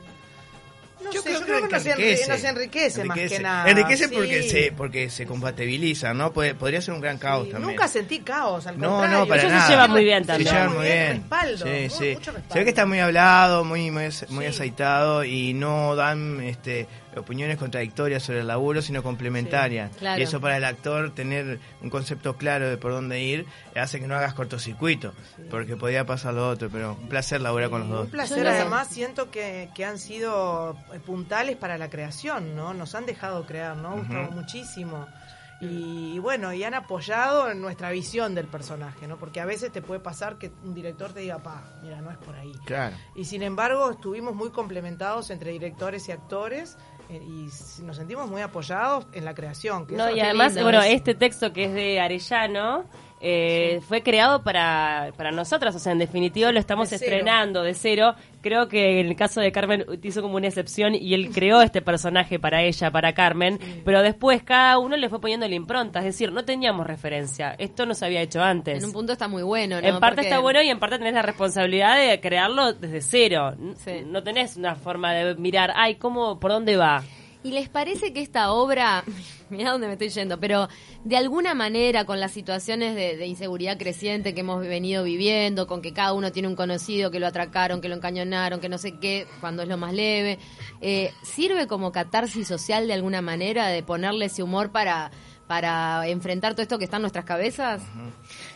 No 1.03 1.13
yo, 1.13 1.21
sé, 1.21 1.29
creo, 1.29 1.39
yo 1.39 1.45
creo, 1.45 1.67
que, 1.69 1.75
nos 1.75 1.85
enriquece, 1.85 2.49
enriquece, 2.49 3.03
más 3.05 3.17
que 3.17 3.39
nada. 3.39 3.69
Enriquece 3.69 4.09
porque 4.09 4.43
se 4.43 4.71
porque 4.73 5.09
se 5.09 5.25
compatibiliza, 5.25 6.13
¿no? 6.13 6.33
podría 6.33 6.81
ser 6.81 6.93
un 6.93 6.99
gran 6.99 7.17
caos 7.17 7.49
también. 7.49 7.71
Nunca 7.71 7.87
sentí 7.87 8.19
caos, 8.19 8.67
al 8.67 8.77
no, 8.77 8.89
contrario. 8.89 9.19
No, 9.19 9.27
para 9.27 9.41
Ellos 9.41 9.53
nada. 9.53 9.65
se 9.65 9.71
llevan 9.71 9.91
muy 9.91 10.03
bien 10.03 10.25
también. 10.25 10.49
Se 10.49 10.53
llevan 10.53 10.75
muy 10.75 10.85
bien. 10.85 11.17
Respaldo, 11.19 11.65
sí, 11.65 11.89
sí. 11.89 12.17
Se 12.51 12.59
ve 12.59 12.63
que 12.65 12.69
está 12.69 12.85
muy 12.85 12.99
hablado, 12.99 13.63
muy 13.63 13.91
muy, 13.91 14.09
muy 14.27 14.45
aceitado 14.45 15.23
y 15.23 15.53
no 15.53 15.95
dan 15.95 16.41
este 16.41 16.87
opiniones 17.19 17.57
contradictorias 17.57 18.23
sobre 18.23 18.39
el 18.39 18.47
laburo, 18.47 18.81
sino 18.81 19.03
complementarias. 19.03 19.91
Y 20.17 20.21
eso 20.21 20.41
para 20.41 20.57
el 20.57 20.63
actor, 20.63 21.13
tener 21.13 21.59
un 21.81 21.89
concepto 21.89 22.35
claro 22.37 22.69
de 22.69 22.77
por 22.77 22.91
dónde 22.91 23.21
ir, 23.21 23.45
hace 23.75 23.99
que 23.99 24.07
no 24.07 24.15
hagas 24.15 24.33
cortocircuito, 24.33 25.13
porque 25.49 25.75
podía 25.77 26.05
pasar 26.05 26.33
lo 26.33 26.47
otro, 26.47 26.69
pero 26.69 26.97
un 26.99 27.09
placer 27.09 27.41
laburar 27.41 27.69
con 27.69 27.81
los 27.81 27.89
dos. 27.89 28.05
Un 28.05 28.11
placer, 28.11 28.47
además 28.47 28.87
siento 28.87 29.31
que, 29.31 29.69
que, 29.75 29.85
han 29.85 29.99
sido 29.99 30.77
eh, 30.93 30.99
puntales 30.99 31.55
para 31.57 31.77
la 31.77 31.89
creación, 31.89 32.55
¿no? 32.55 32.73
Nos 32.73 32.95
han 32.95 33.05
dejado 33.05 33.45
crear, 33.45 33.77
¿no? 33.77 33.97
Gustavo 33.97 34.31
muchísimo. 34.31 35.07
Y, 35.61 36.19
bueno, 36.19 36.53
y 36.53 36.63
han 36.63 36.73
apoyado 36.73 37.51
en 37.51 37.61
nuestra 37.61 37.91
visión 37.91 38.33
del 38.33 38.47
personaje, 38.47 39.07
¿no? 39.07 39.17
Porque 39.17 39.41
a 39.41 39.45
veces 39.45 39.73
te 39.73 39.81
puede 39.81 39.99
pasar 39.99 40.37
que 40.37 40.51
un 40.63 40.73
director 40.73 41.11
te 41.11 41.19
diga, 41.19 41.39
pa, 41.39 41.63
mira, 41.83 42.01
no 42.01 42.11
es 42.11 42.17
por 42.17 42.35
ahí. 42.35 42.53
Claro. 42.65 42.95
Y 43.13 43.25
sin 43.25 43.43
embargo, 43.43 43.91
estuvimos 43.91 44.35
muy 44.35 44.51
complementados 44.51 45.31
entre 45.31 45.51
directores 45.51 46.07
y 46.07 46.13
actores 46.13 46.77
y 47.09 47.49
nos 47.83 47.97
sentimos 47.97 48.29
muy 48.29 48.41
apoyados 48.41 49.07
en 49.13 49.25
la 49.25 49.33
creación. 49.33 49.87
no, 49.89 50.15
y 50.15 50.19
además, 50.19 50.53
bueno, 50.61 50.81
este 50.81 51.15
texto 51.15 51.51
que 51.51 51.65
es 51.65 51.73
de 51.73 51.99
Arellano 51.99 52.85
eh, 53.21 53.81
fue 53.87 54.01
creado 54.01 54.43
para, 54.43 55.11
para 55.17 55.31
nosotras, 55.31 55.75
o 55.75 55.79
sea, 55.79 55.91
en 55.91 55.99
definitiva 55.99 56.51
lo 56.51 56.59
estamos 56.59 56.91
estrenando 56.91 57.63
de 57.63 57.73
cero. 57.73 58.15
Creo 58.41 58.69
que 58.69 59.01
en 59.01 59.07
el 59.07 59.15
caso 59.17 59.41
de 59.41 59.51
Carmen 59.51 59.85
hizo 60.01 60.21
como 60.21 60.37
una 60.37 60.47
excepción 60.47 60.95
y 60.95 61.13
él 61.13 61.31
creó 61.33 61.61
este 61.61 61.81
personaje 61.81 62.39
para 62.39 62.63
ella, 62.63 62.91
para 62.91 63.13
Carmen, 63.13 63.59
pero 63.83 64.01
después 64.01 64.41
cada 64.43 64.77
uno 64.79 64.95
le 64.95 65.09
fue 65.09 65.19
poniendo 65.19 65.47
la 65.47 65.55
impronta, 65.55 65.99
es 65.99 66.05
decir, 66.05 66.31
no 66.31 66.45
teníamos 66.45 66.87
referencia, 66.87 67.55
esto 67.57 67.85
no 67.85 67.93
se 67.93 68.05
había 68.05 68.21
hecho 68.21 68.41
antes. 68.41 68.77
En 68.77 68.85
un 68.85 68.93
punto 68.93 69.11
está 69.11 69.27
muy 69.27 69.43
bueno, 69.43 69.81
¿no? 69.81 69.87
En 69.87 69.99
parte 69.99 70.21
está 70.21 70.39
bueno 70.39 70.61
y 70.61 70.69
en 70.69 70.79
parte 70.79 70.97
tenés 70.97 71.13
la 71.13 71.21
responsabilidad 71.21 71.97
de 71.97 72.19
crearlo 72.21 72.73
desde 72.73 73.01
cero. 73.01 73.55
No 74.05 74.23
tenés 74.23 74.55
una 74.55 74.75
forma 74.75 75.13
de 75.13 75.35
mirar, 75.35 75.71
ay, 75.75 75.95
¿cómo, 75.95 76.39
por 76.39 76.51
dónde 76.51 76.77
va? 76.77 77.03
¿Y 77.41 77.51
les 77.51 77.69
parece 77.69 78.11
que 78.11 78.21
esta 78.21 78.51
obra, 78.51 79.03
mira 79.49 79.71
dónde 79.71 79.87
me 79.87 79.93
estoy 79.93 80.09
yendo, 80.09 80.39
pero 80.39 80.67
de 81.05 81.15
alguna 81.15 81.53
manera 81.53 82.03
con 82.05 82.19
las 82.19 82.31
situaciones 82.31 82.95
de, 82.95 83.25
inseguridad 83.25 83.77
creciente 83.77 84.33
que 84.33 84.41
hemos 84.41 84.61
venido 84.61 85.03
viviendo, 85.03 85.65
con 85.65 85.81
que 85.81 85.93
cada 85.93 86.13
uno 86.13 86.31
tiene 86.31 86.49
un 86.49 86.55
conocido 86.55 87.11
que 87.11 87.19
lo 87.19 87.27
atracaron, 87.27 87.79
que 87.79 87.87
lo 87.87 87.95
encañonaron, 87.95 88.59
que 88.59 88.67
no 88.67 88.77
sé 88.77 88.99
qué, 88.99 89.25
cuando 89.39 89.63
es 89.63 89.69
lo 89.69 89.77
más 89.77 89.93
leve, 89.93 90.37
eh, 90.81 91.13
¿sirve 91.23 91.67
como 91.67 91.91
catarsis 91.91 92.47
social 92.47 92.87
de 92.87 92.93
alguna 92.93 93.21
manera 93.21 93.67
de 93.67 93.83
ponerle 93.83 94.25
ese 94.25 94.43
humor 94.43 94.71
para 94.71 95.11
para 95.47 96.07
enfrentar 96.07 96.53
todo 96.53 96.61
esto 96.61 96.77
que 96.77 96.83
está 96.83 96.97
en 96.97 97.01
nuestras 97.01 97.25
cabezas? 97.25 97.81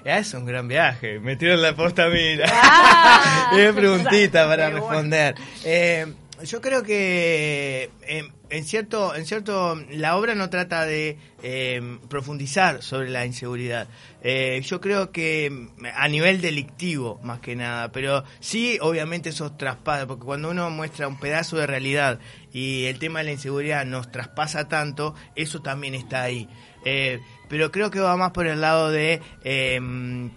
Es 0.06 0.32
un 0.36 0.46
gran 0.46 0.68
viaje, 0.68 1.20
me 1.20 1.34
en 1.34 1.62
la 1.62 1.76
posta 1.76 2.08
mira. 2.08 2.46
Ah, 2.48 3.50
preguntita 3.76 4.46
para 4.48 4.70
responder. 4.70 5.34
Eh, 5.66 6.06
yo 6.44 6.62
creo 6.62 6.84
que 6.84 7.90
eh, 8.04 8.24
en 8.54 8.66
cierto, 8.66 9.16
en 9.16 9.26
cierto, 9.26 9.76
la 9.90 10.16
obra 10.16 10.36
no 10.36 10.52
trata 10.52 10.86
de 10.86 11.18
eh, 11.42 11.98
profundizar 12.08 12.84
sobre 12.84 13.10
la 13.10 13.26
inseguridad. 13.26 13.88
Eh, 14.22 14.62
yo 14.64 14.80
creo 14.80 15.12
que 15.12 15.70
a 15.96 16.08
nivel 16.08 16.40
delictivo, 16.40 17.20
más 17.24 17.40
que 17.40 17.56
nada, 17.56 17.92
pero 17.92 18.24
sí, 18.40 18.78
obviamente 18.80 19.30
esos 19.30 19.58
traspasos, 19.58 20.06
porque 20.06 20.26
cuando 20.26 20.52
uno 20.52 20.70
muestra 20.70 21.08
un 21.08 21.20
pedazo 21.20 21.58
de 21.58 21.66
realidad 21.66 22.20
y 22.52 22.86
el 22.86 23.00
tema 23.00 23.20
de 23.20 23.26
la 23.26 23.32
inseguridad 23.32 23.88
nos 23.88 24.12
traspasa 24.12 24.68
tanto, 24.68 25.16
eso 25.36 25.64
también 25.64 25.96
está 25.96 26.22
ahí. 26.22 26.48
Eh, 26.86 27.22
pero 27.50 27.72
creo 27.72 27.90
que 27.90 28.02
va 28.02 28.16
más 28.18 28.34
por 28.34 28.46
el 28.46 28.62
lado 28.62 28.92
de 28.92 29.20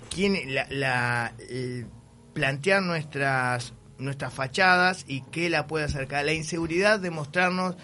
quién 0.08 0.54
la, 0.70 1.35
plantear 2.32 2.82
nuestras 2.82 3.75
nuestras 3.99 4.32
fachadas 4.32 5.04
y 5.08 5.23
qué 5.23 5.49
la 5.49 5.66
puede 5.66 5.85
acercar. 5.85 6.25
La 6.25 6.32
inseguridad 6.32 7.00
de 7.00 7.11
mostrarnos 7.11 7.76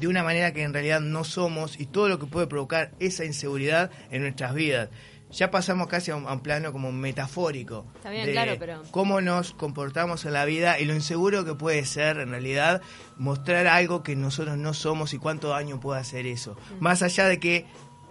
de 0.00 0.08
una 0.08 0.22
manera 0.22 0.52
que 0.52 0.62
en 0.62 0.72
realidad 0.72 1.00
no 1.00 1.24
somos 1.24 1.78
y 1.80 1.86
todo 1.86 2.08
lo 2.08 2.18
que 2.18 2.26
puede 2.26 2.46
provocar 2.46 2.92
esa 3.00 3.24
inseguridad 3.24 3.90
en 4.10 4.22
nuestras 4.22 4.54
vidas. 4.54 4.88
Ya 5.32 5.50
pasamos 5.50 5.88
casi 5.88 6.12
a 6.12 6.16
un, 6.16 6.40
plano 6.40 6.72
como 6.72 6.92
metafórico 6.92 7.84
de 8.04 8.58
cómo 8.92 9.20
nos 9.20 9.54
comportamos 9.54 10.24
en 10.24 10.32
la 10.32 10.44
vida 10.44 10.78
y 10.78 10.84
lo 10.84 10.94
inseguro 10.94 11.44
que 11.44 11.54
puede 11.54 11.84
ser 11.84 12.18
en 12.18 12.30
realidad 12.30 12.80
mostrar 13.16 13.66
algo 13.66 14.04
que 14.04 14.14
nosotros 14.14 14.56
no 14.56 14.72
somos 14.72 15.14
y 15.14 15.18
cuánto 15.18 15.48
daño 15.48 15.80
puede 15.80 16.00
hacer 16.00 16.26
eso. 16.26 16.56
Mm. 16.78 16.82
Más 16.82 17.02
allá 17.02 17.26
de 17.26 17.40
que 17.40 17.66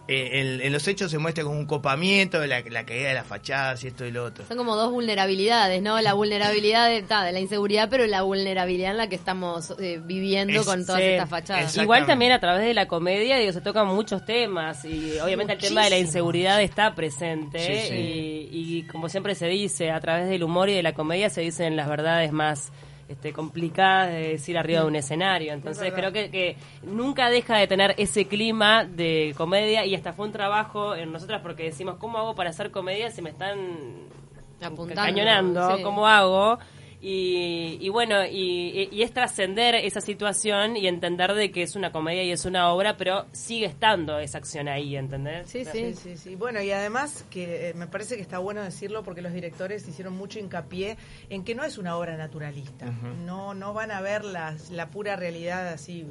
eh, 0.07 0.59
en, 0.63 0.71
los 0.71 0.87
hechos 0.87 1.09
se 1.09 1.17
muestra 1.17 1.43
como 1.43 1.57
un 1.57 1.65
copamiento, 1.65 2.45
la, 2.45 2.61
la 2.61 2.85
caída 2.85 3.09
de 3.09 3.13
las 3.15 3.25
fachadas 3.25 3.83
y 3.83 3.87
esto 3.87 4.05
y 4.05 4.11
lo 4.11 4.25
otro. 4.25 4.45
Son 4.47 4.57
como 4.57 4.75
dos 4.75 4.91
vulnerabilidades, 4.91 5.81
¿no? 5.81 5.99
La 5.99 6.13
vulnerabilidad 6.13 6.89
de, 6.89 7.01
de 7.01 7.31
la 7.31 7.39
inseguridad, 7.39 7.89
pero 7.89 8.05
la 8.05 8.21
vulnerabilidad 8.21 8.91
en 8.91 8.97
la 8.97 9.09
que 9.09 9.15
estamos 9.15 9.73
eh, 9.79 9.99
viviendo 10.03 10.63
con 10.63 10.85
todas 10.85 11.01
estas 11.01 11.29
fachadas. 11.29 11.75
Igual 11.77 12.05
también 12.05 12.31
a 12.33 12.39
través 12.39 12.65
de 12.65 12.73
la 12.73 12.87
comedia, 12.87 13.37
digo, 13.37 13.51
se 13.51 13.61
tocan 13.61 13.87
muchos 13.87 14.23
temas 14.25 14.85
y 14.85 15.17
obviamente 15.19 15.53
el 15.53 15.59
tema 15.59 15.83
de 15.83 15.89
la 15.89 15.97
inseguridad 15.97 16.61
está 16.61 16.93
presente 16.93 17.89
y, 17.97 18.49
y 18.51 18.83
como 18.83 19.09
siempre 19.09 19.33
se 19.33 19.47
dice, 19.47 19.89
a 19.89 19.99
través 19.99 20.29
del 20.29 20.43
humor 20.43 20.69
y 20.69 20.73
de 20.73 20.83
la 20.83 20.93
comedia 20.93 21.29
se 21.29 21.41
dicen 21.41 21.75
las 21.75 21.89
verdades 21.89 22.31
más 22.31 22.71
este, 23.07 23.33
complicadas 23.33 24.09
de 24.09 24.29
decir 24.29 24.57
arriba 24.57 24.81
de 24.81 24.87
un 24.87 24.95
escenario. 24.95 25.53
Entonces 25.53 25.93
creo 25.93 26.11
que, 26.11 26.31
que, 26.31 26.57
nunca 26.83 27.29
deja 27.29 27.57
de 27.57 27.67
tener 27.67 27.93
ese 27.97 28.25
clima 28.25 28.85
de 28.85 29.33
comedia 29.37 29.85
y 29.85 29.95
hasta 29.95 30.13
fue 30.13 30.25
un 30.25 30.31
trabajo 30.31 30.95
en 30.95 31.11
nosotras 31.11 31.41
porque 31.41 31.63
decimos, 31.63 31.97
¿cómo 31.97 32.17
hago 32.17 32.35
para 32.35 32.49
hacer 32.49 32.71
comedia 32.71 33.11
si 33.11 33.21
me 33.21 33.29
están 33.29 33.57
Apuntando, 34.61 35.01
cañonando? 35.01 35.77
¿Cómo 35.83 36.07
hago? 36.07 36.57
Y, 37.07 37.89
bueno, 37.89 38.25
y, 38.25 39.01
es 39.03 39.13
trascender 39.13 39.75
esa 39.75 40.01
situación 40.01 40.75
y 40.75 40.87
entender 40.87 41.33
de 41.33 41.51
que 41.51 41.61
es 41.61 41.75
una 41.75 41.91
comedia 41.91 42.23
y 42.23 42.31
es 42.31 42.45
una 42.45 42.71
obra, 42.73 42.97
pero 42.97 43.27
sigue 43.31 43.67
estando 43.67 44.17
esa 44.17 44.39
acción 44.39 44.67
ahí, 44.67 44.95
¿entendés? 44.95 45.47
Sí, 45.47 45.65
sí, 45.65 45.93
sí, 45.93 46.17
sí. 46.17 46.35
Bueno, 46.35 46.61
y 46.61 46.71
además 46.71 47.23
que 47.29 47.69
eh, 47.69 47.73
me 47.75 47.85
parece 47.85 48.15
que 48.15 48.23
está 48.23 48.39
bueno 48.39 48.63
decirlo 48.63 49.03
porque 49.03 49.21
los 49.21 49.33
directores 49.33 49.87
hicieron 49.87 50.15
mucho 50.15 50.39
hincapié 50.39 50.97
en 51.29 51.43
que 51.43 51.53
no 51.53 51.63
es 51.63 51.77
una 51.77 51.95
obra 51.95 52.17
naturalista. 52.17 52.85
No 53.25 53.53
no 53.53 53.73
van 53.73 53.91
a 53.91 54.01
ver 54.01 54.25
las, 54.25 54.71
la 54.71 54.89
pura 54.89 55.15
realidad 55.15 55.67
así 55.67 56.05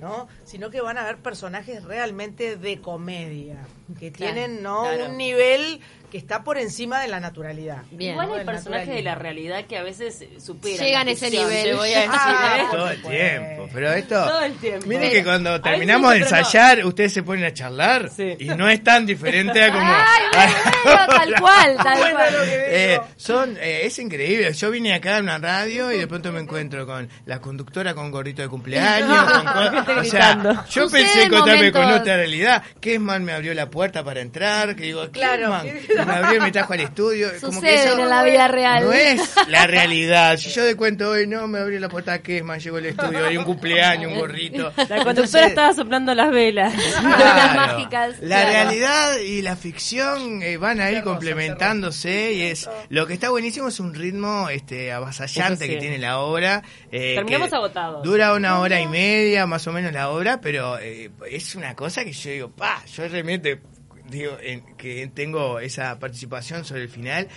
¿no? 0.00 0.28
Sino 0.44 0.70
que 0.70 0.80
van 0.80 0.96
a 0.98 1.04
ver 1.04 1.18
personajes 1.18 1.84
realmente 1.84 2.56
de 2.56 2.80
comedia, 2.80 3.66
que 3.98 4.10
tienen 4.10 4.62
no 4.62 4.84
un 5.06 5.16
nivel 5.16 5.80
que 6.10 6.18
está 6.18 6.42
por 6.42 6.58
encima 6.58 7.00
de 7.00 7.08
la 7.08 7.20
naturalidad. 7.20 7.82
Igual 7.98 8.32
hay 8.32 8.44
personajes 8.44 8.88
de 8.88 9.02
la 9.02 9.14
realidad 9.14 9.64
que 9.66 9.76
a 9.76 9.82
veces 9.82 10.24
superan. 10.38 10.78
Llegan 10.78 11.08
a 11.08 11.10
ese 11.10 11.30
nivel. 11.30 11.76
Voy 11.76 11.92
a 11.92 12.00
decir, 12.00 12.14
ah, 12.14 12.58
¿eh? 12.60 12.66
Todo 12.70 12.90
el 12.90 13.02
tiempo. 13.02 13.68
Pero 13.72 13.92
esto. 13.92 14.24
Todo 14.24 14.42
el 14.42 14.54
tiempo. 14.54 14.86
Miren 14.86 15.10
que 15.10 15.24
cuando 15.24 15.60
terminamos 15.60 16.12
de 16.12 16.18
ensayar, 16.20 16.84
ustedes 16.84 17.12
se 17.12 17.22
ponen 17.22 17.44
a 17.44 17.52
charlar 17.52 18.10
y 18.38 18.46
no 18.46 18.68
es 18.68 18.82
tan 18.82 19.04
diferente 19.06 19.62
a 19.62 19.72
como. 19.72 19.92
Ay, 19.92 20.52
tal 21.08 21.40
cual, 21.40 21.76
tal 21.76 22.12
cual. 22.12 22.34
Eh, 22.48 23.00
son, 23.16 23.56
eh, 23.60 23.80
es 23.84 23.98
increíble. 23.98 24.52
Yo 24.52 24.70
vine 24.70 24.94
acá 24.94 25.18
a 25.18 25.20
una 25.20 25.38
radio 25.38 25.92
y 25.92 25.98
de 25.98 26.06
pronto 26.06 26.32
me 26.32 26.40
encuentro 26.40 26.86
con 26.86 27.08
la 27.26 27.40
conductora 27.40 27.94
con 27.94 28.10
gorrito 28.10 28.42
de 28.42 28.48
cumpleaños. 28.48 29.24
con, 29.24 29.98
o 29.98 30.04
sea, 30.04 30.64
yo 30.70 30.88
pensé 30.88 31.24
encontrarme 31.24 31.72
con 31.72 31.84
otra 31.84 32.16
realidad. 32.16 32.62
Kesman 32.80 33.24
me 33.24 33.32
abrió 33.32 33.52
la 33.54 33.68
puerta 33.68 34.02
para 34.02 34.20
entrar. 34.20 34.74
Que 34.74 34.84
digo, 34.84 35.10
claro 35.10 35.58
abrió 36.08 36.36
y 36.36 36.40
me 36.40 36.52
trajo 36.52 36.72
al 36.72 36.80
estudio. 36.80 37.28
como 37.40 37.60
que 37.60 37.74
eso 37.74 37.98
en 37.98 38.08
la 38.08 38.22
vida 38.22 38.48
real. 38.48 38.84
No 38.84 38.92
es 38.92 39.34
la 39.48 39.66
realidad. 39.66 40.36
Si 40.36 40.50
yo 40.50 40.64
de 40.64 40.76
cuento 40.76 41.10
hoy, 41.10 41.26
no, 41.26 41.46
me 41.48 41.58
abrió 41.58 41.80
la 41.80 41.88
puerta 41.88 42.14
a 42.14 42.18
Kesman, 42.20 42.60
llegó 42.60 42.76
al 42.76 42.86
estudio, 42.86 43.26
hay 43.26 43.36
un 43.36 43.44
cumpleaños, 43.44 44.12
un 44.12 44.18
gorrito. 44.18 44.72
La 44.88 45.04
conductora 45.04 45.46
estaba 45.46 45.72
soplando 45.74 46.14
las 46.14 46.30
velas. 46.30 46.74
las 47.02 47.56
mágicas. 47.56 48.16
La 48.20 48.44
realidad 48.44 49.18
y 49.18 49.42
la 49.42 49.56
ficción 49.56 50.42
eh, 50.42 50.56
van 50.56 50.80
a 50.80 50.90
ir 50.90 51.02
complementándose 51.02 52.32
y 52.32 52.42
es 52.42 52.68
lo 52.88 53.06
que 53.06 53.14
está 53.14 53.30
buenísimo 53.30 53.68
es 53.68 53.80
un 53.80 53.94
ritmo 53.94 54.48
este 54.48 54.92
avasallante 54.92 55.68
que 55.68 55.76
tiene 55.76 55.98
la 55.98 56.20
obra. 56.20 56.62
Eh, 56.90 57.14
Terminamos 57.16 57.52
agotados. 57.52 58.02
Dura 58.02 58.34
una 58.34 58.58
hora 58.60 58.80
y 58.80 58.86
media 58.86 59.46
más 59.46 59.66
o 59.66 59.72
menos 59.72 59.92
la 59.92 60.10
obra, 60.10 60.40
pero 60.40 60.78
eh, 60.78 61.10
es 61.30 61.54
una 61.54 61.74
cosa 61.74 62.04
que 62.04 62.12
yo 62.12 62.30
digo, 62.30 62.50
pa, 62.50 62.82
yo 62.86 63.06
realmente 63.08 63.60
digo, 64.08 64.36
en, 64.40 64.62
que 64.76 65.06
tengo 65.08 65.60
esa 65.60 65.98
participación 65.98 66.64
sobre 66.64 66.82
el 66.82 66.88
final, 66.88 67.28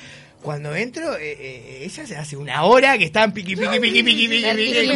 cuando 0.41 0.75
entro, 0.75 1.15
eh, 1.17 1.37
eh, 1.39 1.83
ella 1.83 2.05
se 2.05 2.17
hace 2.17 2.35
una 2.35 2.63
hora 2.63 2.97
que 2.97 3.05
están 3.05 3.31
piqui, 3.31 3.55
piqui, 3.55 3.79
piqui, 3.79 4.03
piqui, 4.03 4.27
piqui, 4.27 4.55
piqui 4.55 4.91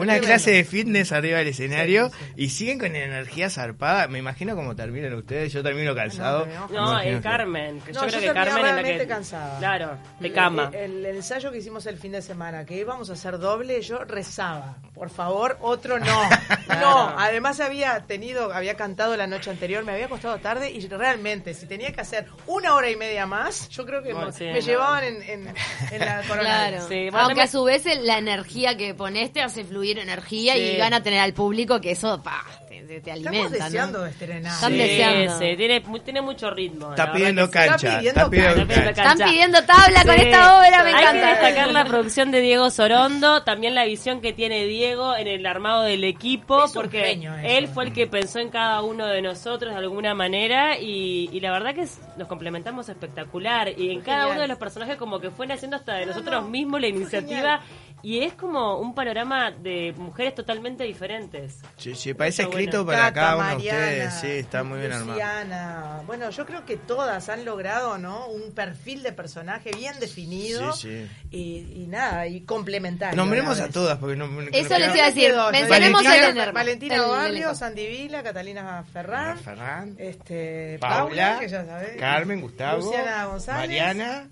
una, 0.00 0.18
clase 0.20 0.52
de 0.52 0.64
fitness 0.64 1.12
arriba 1.12 1.38
del 1.38 1.48
escenario 1.48 2.10
y 2.36 2.50
siguen 2.50 2.78
con 2.78 2.94
energía 2.94 3.50
zarpada. 3.50 4.06
Me 4.06 4.18
imagino 4.18 4.54
cómo 4.54 4.76
terminan 4.76 5.12
ustedes, 5.14 5.52
yo 5.52 5.62
termino 5.62 5.94
cansado. 5.94 6.46
No, 6.70 7.00
el 7.00 7.20
Carmen, 7.20 7.82
yo 7.92 8.00
creo 8.02 8.20
que 8.20 8.32
Carmen 8.32 8.66
es 8.66 8.74
la 8.74 8.98
que... 8.98 9.06
cansada. 9.06 9.58
Claro, 9.58 9.98
de 10.20 10.32
cama. 10.32 10.70
El, 10.72 11.04
ensayo 11.04 11.50
que 11.50 11.58
hicimos 11.58 11.86
el 11.86 11.98
fin 11.98 12.12
de 12.12 12.22
semana, 12.22 12.64
que 12.64 12.76
íbamos 12.76 13.10
a 13.10 13.14
hacer 13.14 13.38
doble, 13.38 13.82
yo 13.82 14.04
rezaba, 14.04 14.76
por 14.94 15.10
favor, 15.10 15.58
otro 15.60 15.98
no. 15.98 16.22
no, 16.80 17.14
además 17.18 17.60
había 17.60 18.00
tenido, 18.06 18.52
había 18.52 18.74
cantado 18.74 19.16
la 19.16 19.26
noche 19.26 19.50
anterior, 19.50 19.84
me 19.84 19.92
había 19.92 20.08
costado 20.08 20.38
tarde 20.38 20.70
y 20.70 20.86
realmente, 20.86 21.54
si 21.54 21.66
tenía 21.66 21.92
que 21.92 22.00
hacer 22.00 22.26
una 22.46 22.74
hora 22.74 22.90
y 22.90 22.96
media 22.96 23.26
más, 23.26 23.68
yo 23.70 23.84
creo 23.86 24.02
que 24.02 24.14
me 24.14 24.60
llevaba 24.60 24.83
en, 25.02 25.44
la 25.44 26.22
Claro. 26.22 26.78
Aunque 27.12 27.42
a 27.42 27.46
su 27.46 27.64
vez 27.64 27.84
la 28.02 28.18
energía 28.18 28.76
que 28.76 28.94
pones 28.94 29.32
te 29.32 29.42
hace 29.42 29.64
fluir 29.64 29.98
energía 29.98 30.56
y 30.56 30.76
gana 30.76 30.96
a 30.96 31.02
tener 31.02 31.20
al 31.20 31.34
público 31.34 31.80
que 31.80 31.92
eso 31.92 32.22
pa, 32.22 32.44
te, 32.86 33.00
te 33.00 33.12
alimenta. 33.12 33.38
Estamos 33.38 33.52
deseando 33.52 33.98
¿no? 33.98 34.06
estrenar. 34.06 34.52
Están 34.54 34.72
deseando. 34.76 35.38
Sí, 35.38 35.56
tiene, 35.56 35.80
tiene 36.04 36.20
mucho 36.20 36.50
ritmo. 36.50 36.90
Está 36.90 37.12
pidiendo 37.12 37.50
cancha. 37.50 38.00
Está 38.00 38.30
pidiendo, 38.30 38.66
cancha. 38.66 38.90
Están 38.90 39.18
pidiendo 39.18 39.62
tabla 39.64 40.04
con 40.04 40.14
esta 40.14 40.58
obra, 40.58 40.82
me 40.84 40.90
Hay 40.90 41.02
encanta. 41.02 41.20
que 41.20 41.26
destacar 41.26 41.72
la 41.72 41.84
producción 41.84 42.30
de 42.30 42.40
Diego 42.40 42.70
Sorondo, 42.70 43.42
también 43.42 43.74
la 43.74 43.84
visión 43.84 44.20
que 44.20 44.32
tiene 44.32 44.64
Diego 44.64 45.16
en 45.16 45.26
el 45.26 45.46
armado 45.46 45.82
del 45.82 46.04
equipo, 46.04 46.64
porque 46.72 47.18
él 47.44 47.68
fue 47.68 47.84
el 47.84 47.92
que 47.92 48.06
pensó 48.06 48.38
en 48.38 48.50
cada 48.50 48.82
uno 48.82 49.06
de 49.06 49.22
nosotros 49.22 49.72
de 49.72 49.78
alguna 49.78 50.14
manera 50.14 50.78
y, 50.78 51.28
y 51.32 51.40
la 51.40 51.50
verdad 51.52 51.74
que 51.74 51.86
nos 52.16 52.28
complementamos 52.28 52.88
espectacular 52.88 53.68
y 53.76 53.90
en 53.90 54.00
cada 54.00 54.28
uno 54.28 54.40
de 54.40 54.48
los 54.48 54.58
personajes 54.58 54.96
como 54.96 55.20
que 55.20 55.30
fue 55.30 55.46
naciendo 55.46 55.76
hasta 55.76 55.94
de 55.94 56.06
nosotros 56.06 56.48
mismos 56.48 56.80
la 56.80 56.88
iniciativa 56.88 57.60
y 58.04 58.20
es 58.20 58.34
como 58.34 58.78
un 58.78 58.94
panorama 58.94 59.50
de 59.50 59.94
mujeres 59.96 60.34
totalmente 60.34 60.84
diferentes. 60.84 61.60
Sí, 61.78 61.94
sí, 61.94 62.12
parece 62.12 62.42
escrito 62.42 62.84
para 62.84 63.10
cada 63.14 63.36
uno 63.36 63.48
de 63.48 63.56
ustedes. 63.56 64.14
Sí, 64.14 64.26
está 64.26 64.62
muy 64.62 64.78
bien 64.78 64.92
armado. 64.92 66.02
Bueno, 66.06 66.28
yo 66.28 66.44
creo 66.44 66.66
que 66.66 66.76
todas 66.76 67.30
han 67.30 67.46
logrado, 67.46 67.96
¿no? 67.96 68.26
Un 68.28 68.52
perfil 68.52 69.02
de 69.02 69.12
personaje 69.12 69.70
bien 69.74 69.98
definido. 70.00 70.74
Sí, 70.74 71.08
sí. 71.30 71.66
Y, 71.74 71.86
nada, 71.88 72.26
y 72.26 72.42
complementario. 72.42 73.16
Nombremos 73.16 73.58
a, 73.58 73.70
todas, 73.70 73.98
porque 73.98 74.16
no. 74.16 74.26
Eso 74.52 74.78
les 74.78 74.94
iba 74.94 75.04
a 75.04 75.10
decir. 75.10 75.34
Mencionemos 75.50 76.04
a 76.06 76.52
Valentina 76.52 77.06
Barrio, 77.06 77.54
Sandy 77.54 77.86
Vila, 77.86 78.22
Catalina 78.22 78.84
Ferran. 78.92 79.38
Ferran. 79.38 79.96
Este, 79.98 80.78
Paula, 80.78 81.38
que 81.40 81.48
ya 81.48 81.64
sabés. 81.64 81.96
Carmen, 81.98 82.42
Gustavo. 82.42 82.82
Luciana 82.82 83.24
González. 83.24 83.60
Mariana. 83.60 84.28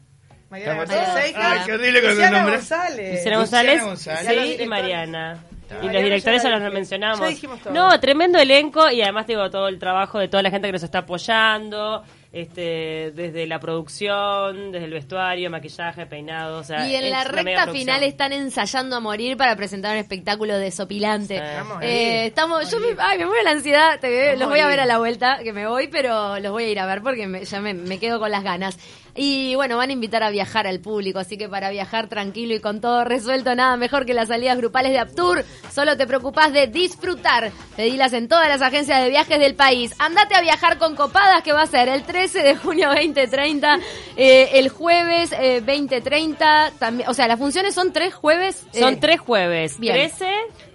Mariana 0.53 0.75
González. 0.81 1.35
Ay, 1.35 1.61
qué 1.65 1.73
horrible 1.73 2.01
con 2.03 2.11
Luciana 2.11 2.37
nombre. 2.37 2.57
González. 2.57 3.15
Luciana 3.15 3.37
González, 3.39 3.83
sí, 3.97 4.63
y 4.63 4.67
Mariana. 4.67 5.39
Y 5.83 5.87
los 5.87 6.03
directores 6.03 6.43
ya 6.43 6.51
los 6.51 6.73
mencionamos. 6.75 7.27
No, 7.73 7.99
tremendo 7.99 8.39
elenco 8.39 8.91
y 8.91 9.01
además 9.01 9.27
digo 9.27 9.49
todo 9.49 9.69
el 9.69 9.79
trabajo 9.79 10.19
de 10.19 10.29
toda 10.29 10.43
la 10.43 10.51
gente 10.51 10.69
que 10.69 10.73
nos 10.73 10.83
está 10.83 10.99
apoyando 10.99 12.05
este, 12.33 13.13
desde 13.15 13.47
la 13.47 13.61
producción, 13.61 14.73
desde 14.73 14.87
el 14.87 14.93
vestuario, 14.93 15.51
maquillaje, 15.51 16.07
peinado. 16.07 16.63
y 16.89 16.95
en 16.95 17.11
la 17.11 17.25
recta 17.25 17.67
final 17.69 18.03
están 18.03 18.33
ensayando 18.33 18.97
a 18.97 19.01
morir 19.01 19.37
para 19.37 19.55
presentar 19.55 19.93
un 19.93 19.99
espectáculo 19.99 20.57
desopilante. 20.57 21.43
Eh, 21.83 22.27
estamos, 22.27 22.71
yo 22.71 22.81
me, 22.81 22.97
ay, 22.99 23.19
me 23.19 23.27
muero 23.27 23.43
la 23.43 23.51
ansiedad, 23.51 24.01
los 24.39 24.49
voy 24.49 24.61
a 24.61 24.67
ver 24.67 24.81
a 24.81 24.87
la 24.87 24.99
vuelta, 24.99 25.41
que 25.43 25.53
me 25.53 25.67
voy, 25.67 25.89
pero 25.89 26.39
los 26.39 26.53
voy 26.53 26.65
a 26.65 26.69
ir 26.71 26.79
a 26.81 26.87
ver 26.87 27.03
porque 27.03 27.45
ya 27.45 27.61
me, 27.61 27.75
me 27.75 27.99
quedo 27.99 28.19
con 28.19 28.31
las 28.31 28.43
ganas. 28.43 28.79
Y 29.15 29.55
bueno, 29.57 29.77
van 29.77 29.91
a 29.91 29.93
invitar 29.93 30.23
a 30.23 30.31
viajar 30.31 30.67
al 30.67 30.81
público, 30.81 31.19
así 31.19 31.37
que 31.37 31.49
para 31.49 31.69
viajar 31.69 32.09
tranquilo 32.09 32.55
y 32.55 32.61
con 32.61 32.81
todo 32.81 33.05
resuelto, 33.05 33.55
nada 33.55 33.77
mejor 33.77 34.07
que 34.07 34.15
las 34.15 34.29
salidas 34.29 34.57
grupales 34.57 34.93
de 34.93 35.01
Aptur. 35.01 35.45
Solo 35.71 35.99
te 35.99 36.07
preocupas 36.07 36.53
de 36.53 36.67
disfrutar. 36.67 37.53
Pedilas 37.77 38.15
en 38.15 38.29
todas 38.29 38.49
las 38.49 38.63
agencias 38.63 39.03
de 39.03 39.11
viajes 39.11 39.39
del 39.39 39.55
país. 39.55 39.95
Andate 39.99 40.35
a 40.35 40.41
viajar 40.41 40.79
con 40.79 40.97
copadas, 40.97 41.43
que 41.43 41.53
va 41.53 41.63
a 41.63 41.67
ser 41.67 41.89
el 41.89 42.05
13 42.23 42.43
de 42.43 42.57
junio 42.57 42.89
2030, 42.89 43.79
eh, 44.17 44.51
el 44.55 44.69
jueves 44.69 45.31
2030, 45.31 46.69
eh, 46.69 46.73
también, 46.79 47.09
o 47.09 47.15
sea, 47.15 47.27
las 47.27 47.39
funciones 47.39 47.75
son 47.75 47.93
tres 47.93 48.15
jueves. 48.15 48.65
Son 48.73 48.95
eh, 48.95 48.99
tres 49.01 49.19
jueves. 49.19 49.81
Bien. 49.81 49.95
13 49.95 50.27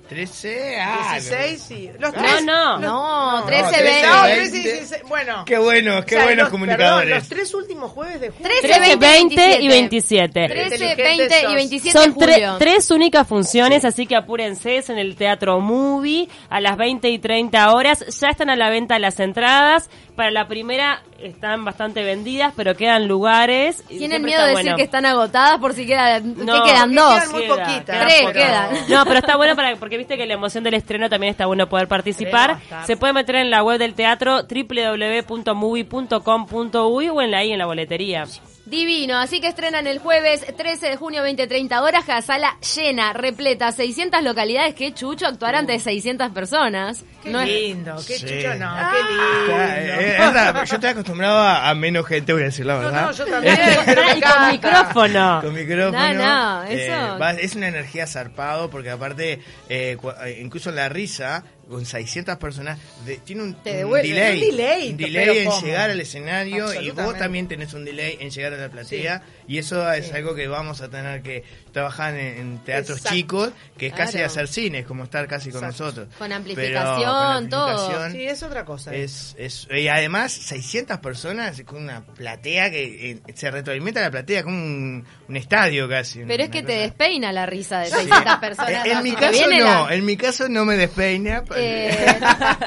13, 0.08 0.78
ah, 0.80 1.18
16 1.20 1.72
y 1.72 1.90
los 2.00 2.14
tres, 2.14 2.44
no, 2.46 2.80
no, 2.80 3.40
no, 3.42 3.46
13, 3.46 3.84
20. 3.84 4.08
No, 4.08 4.24
13 4.24 4.58
y 4.58 4.62
16. 4.62 5.04
Bueno. 5.08 5.44
Qué 5.46 5.58
bueno, 5.58 6.06
qué 6.06 6.16
o 6.16 6.20
sea, 6.20 6.26
buenos 6.26 6.44
los, 6.44 6.50
comunicadores. 6.50 7.10
Perdón, 7.10 7.20
los 7.20 7.30
tres 7.30 7.54
últimos 7.54 7.92
jueves 7.92 8.22
de 8.22 8.30
julio. 8.30 8.52
13, 8.62 8.80
20, 8.80 9.36
20 9.36 9.62
y 9.62 9.68
27. 9.68 10.48
13, 10.48 10.96
20 10.96 11.42
y 11.50 11.56
27 11.56 11.98
Son 11.98 12.18
tre 12.18 12.48
tres 12.58 12.90
únicas 12.90 13.28
funciones, 13.28 13.82
sí. 13.82 13.88
así 13.88 14.06
que 14.06 14.16
apúrense, 14.16 14.78
es 14.78 14.90
en 14.90 14.98
el 14.98 15.16
Teatro 15.16 15.60
Movie 15.60 16.30
a 16.50 16.62
las 16.62 16.78
20 16.78 17.10
y 17.10 17.20
30 17.20 17.74
horas. 17.74 18.06
Ya 18.20 18.30
están 18.30 18.50
a 18.50 18.56
la 18.56 18.70
venta 18.70 19.00
las 19.00 19.20
entradas. 19.20 19.90
Para 20.18 20.32
la 20.32 20.48
primera 20.48 21.04
están 21.20 21.64
bastante 21.64 22.04
vendidas, 22.04 22.52
pero 22.56 22.76
quedan 22.76 23.08
lugares. 23.08 23.84
¿Tienen 23.88 24.24
miedo 24.24 24.42
de 24.42 24.50
decir 24.50 24.64
bueno. 24.64 24.78
que 24.78 24.82
están 24.82 25.06
agotadas 25.06 25.60
por 25.60 25.76
si 25.76 25.86
quedan, 25.86 26.44
no, 26.44 26.64
¿qué 26.64 26.72
quedan 26.72 26.96
dos? 26.96 27.14
Quedan 27.14 27.32
muy 27.32 27.48
poquitas. 27.48 27.86
Tres 27.86 28.32
quedan. 28.34 28.72
No, 28.90 29.06
pero 29.06 29.20
está 29.20 29.38
bueno 29.38 29.56
para, 29.56 29.76
porque 29.76 29.96
viste 29.96 30.18
que 30.18 30.26
la 30.26 30.34
emoción 30.34 30.64
del 30.64 30.74
estreno 30.74 31.08
también 31.08 31.30
está 31.30 31.46
bueno 31.46 31.70
poder 31.70 31.88
participar. 31.88 32.58
Se 32.88 32.98
puede 32.98 33.14
meter 33.14 33.36
en 33.36 33.52
la 33.52 33.64
web 33.64 33.78
del 33.78 33.94
teatro 33.94 34.42
www.movie.com.uy 34.42 37.10
o 37.10 37.22
en 37.22 37.30
la 37.30 37.46
I 37.46 37.52
en 37.52 37.60
la 37.60 37.68
boletería. 37.68 38.26
Divino, 38.68 39.18
así 39.18 39.40
que 39.40 39.48
estrenan 39.48 39.88
el 39.88 40.00
jueves 40.00 40.46
13 40.58 40.90
de 40.90 40.98
junio 40.98 41.24
20-30 41.24 41.82
horas, 41.82 42.04
cada 42.04 42.22
sala 42.22 42.58
llena, 42.76 43.14
repleta, 43.14 43.72
600 43.72 44.22
localidades, 44.24 44.76
qué 44.76 44.94
chucho 44.94 45.26
actuar 45.26 45.56
ante 45.56 45.72
de 45.72 45.80
600 45.80 46.32
personas. 46.32 47.06
Qué 47.28 47.34
no 47.34 47.44
lindo, 47.44 47.96
es... 47.96 48.06
qué 48.06 48.18
sí. 48.18 48.26
chucho 48.26 48.56
no, 48.56 48.70
ah, 48.70 48.94
qué 48.94 49.14
lindo. 49.14 50.02
Eh, 50.04 50.66
yo 50.66 50.76
estoy 50.76 50.90
acostumbrado 50.90 51.38
a, 51.38 51.70
a, 51.70 51.76
menos 51.76 52.06
gente, 52.06 52.34
voy 52.34 52.44
a 52.44 52.46
decir 52.46 52.66
la 52.66 52.78
verdad. 52.78 53.02
No, 53.02 53.08
no, 53.08 53.12
yo 53.12 53.26
también. 53.26 53.58
y 54.18 54.22
con 54.22 54.52
micrófono. 54.52 55.42
Con 55.42 55.54
micrófono. 55.54 56.14
No, 56.14 56.14
no, 56.14 56.64
eso. 56.64 56.94
Eh, 56.94 57.18
va, 57.20 57.32
es 57.32 57.56
una 57.56 57.68
energía 57.68 58.08
zarpado, 58.08 58.70
porque 58.70 58.90
aparte, 58.90 59.42
eh, 59.70 59.98
eh 60.26 60.40
incluso 60.42 60.72
la 60.72 60.90
risa 60.90 61.44
con 61.70 61.86
600 61.86 62.38
personas, 62.38 62.80
de, 63.06 63.18
tiene 63.18 63.44
un, 63.44 63.50
un, 63.50 63.64
delay, 63.64 64.42
un 64.42 64.52
delay, 64.52 64.92
un 64.92 64.98
delay 64.98 65.38
en 65.40 65.52
llegar 65.62 65.90
al 65.90 66.00
escenario 66.00 66.74
y 66.82 66.92
vos 66.92 67.18
también 67.18 67.48
tenés 67.48 67.74
un 67.74 67.84
delay 67.84 68.18
en 68.20 68.30
llegar 68.30 68.54
a 68.54 68.58
la 68.58 68.70
platea 68.70 69.20
sí. 69.20 69.54
y 69.54 69.58
eso 69.58 69.92
es 69.92 70.08
sí. 70.08 70.12
algo 70.16 70.34
que 70.34 70.48
vamos 70.48 70.82
a 70.82 70.90
tener 70.90 71.22
que 71.22 71.44
trabajar 71.74 72.16
en, 72.16 72.40
en 72.40 72.58
teatros 72.60 73.00
Exacto. 73.00 73.16
chicos, 73.16 73.50
que 73.78 73.88
es 73.88 73.94
claro. 73.94 74.12
casi 74.12 74.24
hacer 74.24 74.48
cine, 74.48 74.80
es 74.80 74.86
como 74.86 75.04
estar 75.04 75.28
casi 75.28 75.52
con 75.52 75.64
Exacto. 75.64 75.84
nosotros. 75.84 76.08
Con 76.18 76.32
amplificación, 76.32 77.00
Pero, 77.00 77.17
con 77.18 77.50
todo. 77.50 78.12
Sí, 78.12 78.24
es 78.24 78.44
otra 78.44 78.66
cosa. 78.66 78.94
Es, 78.94 79.36
es, 79.38 79.68
y 79.72 79.88
además 79.88 80.32
600 80.32 81.00
personas 81.00 81.62
con 81.64 81.84
una 81.84 82.06
platea 82.06 82.70
que 82.70 83.12
eh, 83.12 83.34
se 83.34 83.52
retroalimenta 83.52 84.02
la 84.02 84.12
platea 84.12 84.44
como 84.44 84.58
un, 84.58 85.06
un 85.28 85.38
estadio 85.38 85.88
casi. 85.88 86.24
Pero 86.26 86.44
es 86.44 86.50
que 86.50 86.62
cosa. 86.62 86.74
te 86.74 86.80
despeina 86.80 87.32
la 87.32 87.46
risa 87.46 87.80
de 87.80 87.88
600 87.88 88.36
personas. 88.38 88.86
En, 88.86 88.98
en 88.98 89.04
mi 89.04 89.12
caso 89.14 89.44
no, 89.50 89.88
la... 89.88 89.96
en 89.96 90.06
mi 90.06 90.18
caso 90.18 90.50
no 90.50 90.66
me 90.66 90.76
despeina. 90.76 91.44
Eh, 91.56 92.20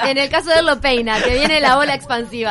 en 0.07 0.17
el 0.17 0.29
caso 0.29 0.49
de 0.49 0.59
él 0.59 0.65
lo 0.65 0.79
peina, 0.81 1.21
que 1.21 1.33
viene 1.33 1.59
la 1.59 1.77
ola 1.77 1.93
expansiva. 1.95 2.49